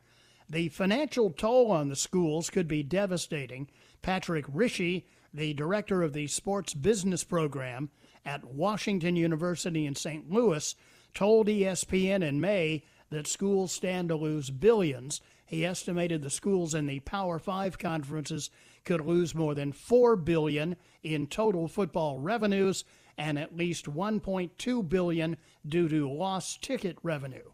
The 0.49 0.69
financial 0.69 1.31
toll 1.31 1.71
on 1.71 1.89
the 1.89 1.95
schools 1.95 2.49
could 2.49 2.67
be 2.67 2.83
devastating 2.83 3.69
Patrick 4.01 4.47
Rishe, 4.47 5.03
the 5.33 5.53
director 5.53 6.01
of 6.01 6.13
the 6.13 6.27
Sports 6.27 6.73
Business 6.73 7.23
Program 7.23 7.89
at 8.25 8.45
Washington 8.45 9.15
University 9.15 9.85
in 9.85 9.95
St. 9.95 10.29
Louis, 10.31 10.75
told 11.13 11.47
ESPN 11.47 12.23
in 12.23 12.41
May 12.41 12.83
that 13.09 13.27
schools 13.27 13.71
stand 13.71 14.09
to 14.09 14.15
lose 14.15 14.49
billions. 14.49 15.21
He 15.45 15.65
estimated 15.65 16.21
the 16.21 16.29
schools 16.29 16.73
in 16.73 16.87
the 16.87 17.01
Power 17.01 17.37
5 17.37 17.77
conferences 17.77 18.49
could 18.85 19.01
lose 19.01 19.35
more 19.35 19.53
than 19.53 19.71
4 19.71 20.15
billion 20.15 20.75
in 21.03 21.27
total 21.27 21.67
football 21.67 22.19
revenues 22.19 22.83
and 23.17 23.37
at 23.37 23.55
least 23.55 23.85
1.2 23.85 24.89
billion 24.89 25.37
due 25.67 25.87
to 25.89 26.09
lost 26.09 26.63
ticket 26.63 26.97
revenue. 27.03 27.51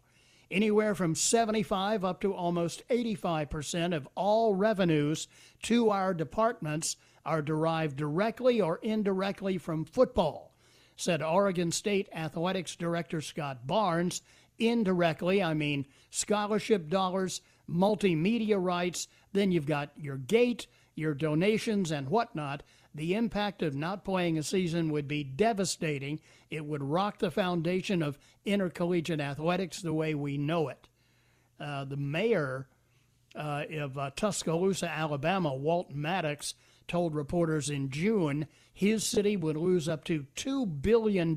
Anywhere 0.50 0.94
from 0.94 1.14
75 1.14 2.04
up 2.04 2.20
to 2.22 2.32
almost 2.32 2.82
85% 2.88 3.94
of 3.94 4.08
all 4.14 4.54
revenues 4.54 5.28
to 5.64 5.90
our 5.90 6.14
departments 6.14 6.96
are 7.26 7.42
derived 7.42 7.96
directly 7.96 8.58
or 8.58 8.78
indirectly 8.78 9.58
from 9.58 9.84
football, 9.84 10.54
said 10.96 11.22
Oregon 11.22 11.70
State 11.70 12.08
Athletics 12.14 12.76
Director 12.76 13.20
Scott 13.20 13.66
Barnes. 13.66 14.22
Indirectly, 14.58 15.42
I 15.42 15.52
mean 15.52 15.86
scholarship 16.10 16.88
dollars, 16.88 17.42
multimedia 17.68 18.56
rights, 18.58 19.06
then 19.34 19.52
you've 19.52 19.66
got 19.66 19.90
your 19.96 20.16
gate, 20.16 20.66
your 20.94 21.12
donations 21.12 21.90
and 21.90 22.08
whatnot, 22.08 22.62
the 22.98 23.14
impact 23.14 23.62
of 23.62 23.74
not 23.74 24.04
playing 24.04 24.38
a 24.38 24.42
season 24.42 24.90
would 24.90 25.08
be 25.08 25.24
devastating. 25.24 26.20
It 26.50 26.64
would 26.64 26.82
rock 26.82 27.18
the 27.18 27.30
foundation 27.30 28.02
of 28.02 28.18
intercollegiate 28.44 29.20
athletics 29.20 29.80
the 29.80 29.94
way 29.94 30.14
we 30.14 30.36
know 30.36 30.68
it. 30.68 30.88
Uh, 31.60 31.84
the 31.84 31.96
mayor 31.96 32.68
uh, 33.34 33.64
of 33.72 33.96
uh, 33.98 34.10
Tuscaloosa, 34.16 34.88
Alabama, 34.88 35.54
Walt 35.54 35.90
Maddox, 35.92 36.54
told 36.86 37.14
reporters 37.14 37.68
in 37.70 37.90
June 37.90 38.46
his 38.72 39.04
city 39.04 39.36
would 39.36 39.56
lose 39.56 39.88
up 39.88 40.04
to 40.04 40.26
$2 40.36 40.82
billion 40.82 41.36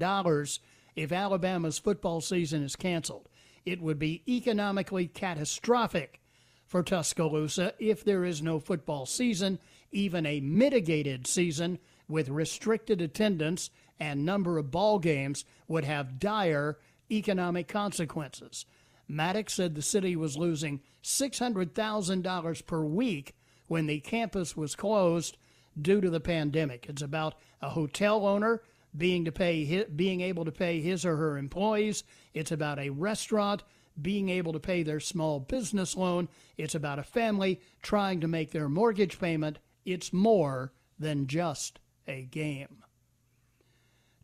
if 0.96 1.12
Alabama's 1.12 1.80
football 1.80 2.22
season 2.22 2.64
is 2.64 2.76
canceled. 2.76 3.28
It 3.66 3.82
would 3.82 4.00
be 4.00 4.24
economically 4.28 5.08
catastrophic 5.08 6.22
for 6.68 6.82
Tuscaloosa 6.82 7.74
if 7.80 8.04
there 8.04 8.24
is 8.24 8.42
no 8.42 8.60
football 8.60 9.06
season, 9.06 9.60
even 9.92 10.26
a 10.26 10.40
mitigated 10.40 11.28
season 11.28 11.80
with 12.08 12.30
restricted 12.30 13.02
attendance 13.02 13.70
and 14.00 14.26
number 14.26 14.58
of 14.58 14.72
ball 14.72 15.00
games 15.00 15.46
would 15.68 15.86
have 15.86 16.20
dire 16.20 16.78
economic 17.10 17.68
consequences. 17.68 18.66
Maddox 19.08 19.54
said 19.54 19.76
the 19.76 19.82
city 19.82 20.16
was 20.16 20.38
losing 20.38 20.82
$600,000 21.04 22.66
per 22.66 22.84
week 22.84 23.36
when 23.68 23.86
the 23.88 24.00
campus 24.00 24.56
was 24.56 24.76
closed 24.76 25.38
due 25.80 26.02
to 26.02 26.10
the 26.10 26.20
pandemic. 26.20 26.86
It's 26.88 27.02
about 27.02 27.36
a 27.62 27.70
hotel 27.70 28.26
owner 28.26 28.62
being 28.96 29.26
to 29.26 29.32
pay 29.32 29.86
being 29.96 30.22
able 30.22 30.46
to 30.46 30.52
pay 30.52 30.82
his 30.82 31.06
or 31.06 31.16
her 31.16 31.38
employees. 31.38 32.04
It's 32.34 32.52
about 32.52 32.80
a 32.80 32.90
restaurant 32.90 33.64
being 34.02 34.30
able 34.30 34.54
to 34.54 34.60
pay 34.60 34.84
their 34.84 35.00
small 35.00 35.40
business 35.40 35.96
loan. 35.96 36.30
It's 36.58 36.76
about 36.76 37.00
a 37.00 37.04
family 37.04 37.62
trying 37.82 38.22
to 38.22 38.28
make 38.28 38.52
their 38.52 38.70
mortgage 38.70 39.20
payment. 39.20 39.60
It's 39.86 40.14
more 40.14 40.74
than 41.00 41.28
just 41.28 41.80
a 42.08 42.24
game. 42.24 42.84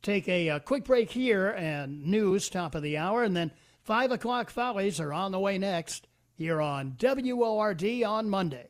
Take 0.02 0.28
a, 0.28 0.50
a 0.50 0.60
quick 0.60 0.86
break 0.86 1.12
here 1.12 1.50
and 1.50 2.06
news 2.06 2.50
top 2.50 2.76
of 2.76 2.84
the 2.84 2.98
hour, 2.98 3.24
and 3.24 3.36
then 3.36 3.52
five 3.84 4.12
o'clock 4.12 4.50
follies 4.50 5.00
are 5.00 5.12
on 5.12 5.32
the 5.32 5.40
way 5.40 5.58
next 5.58 6.08
here 6.34 6.62
on 6.62 6.96
WORD 7.02 8.04
on 8.04 8.30
Monday. 8.30 8.70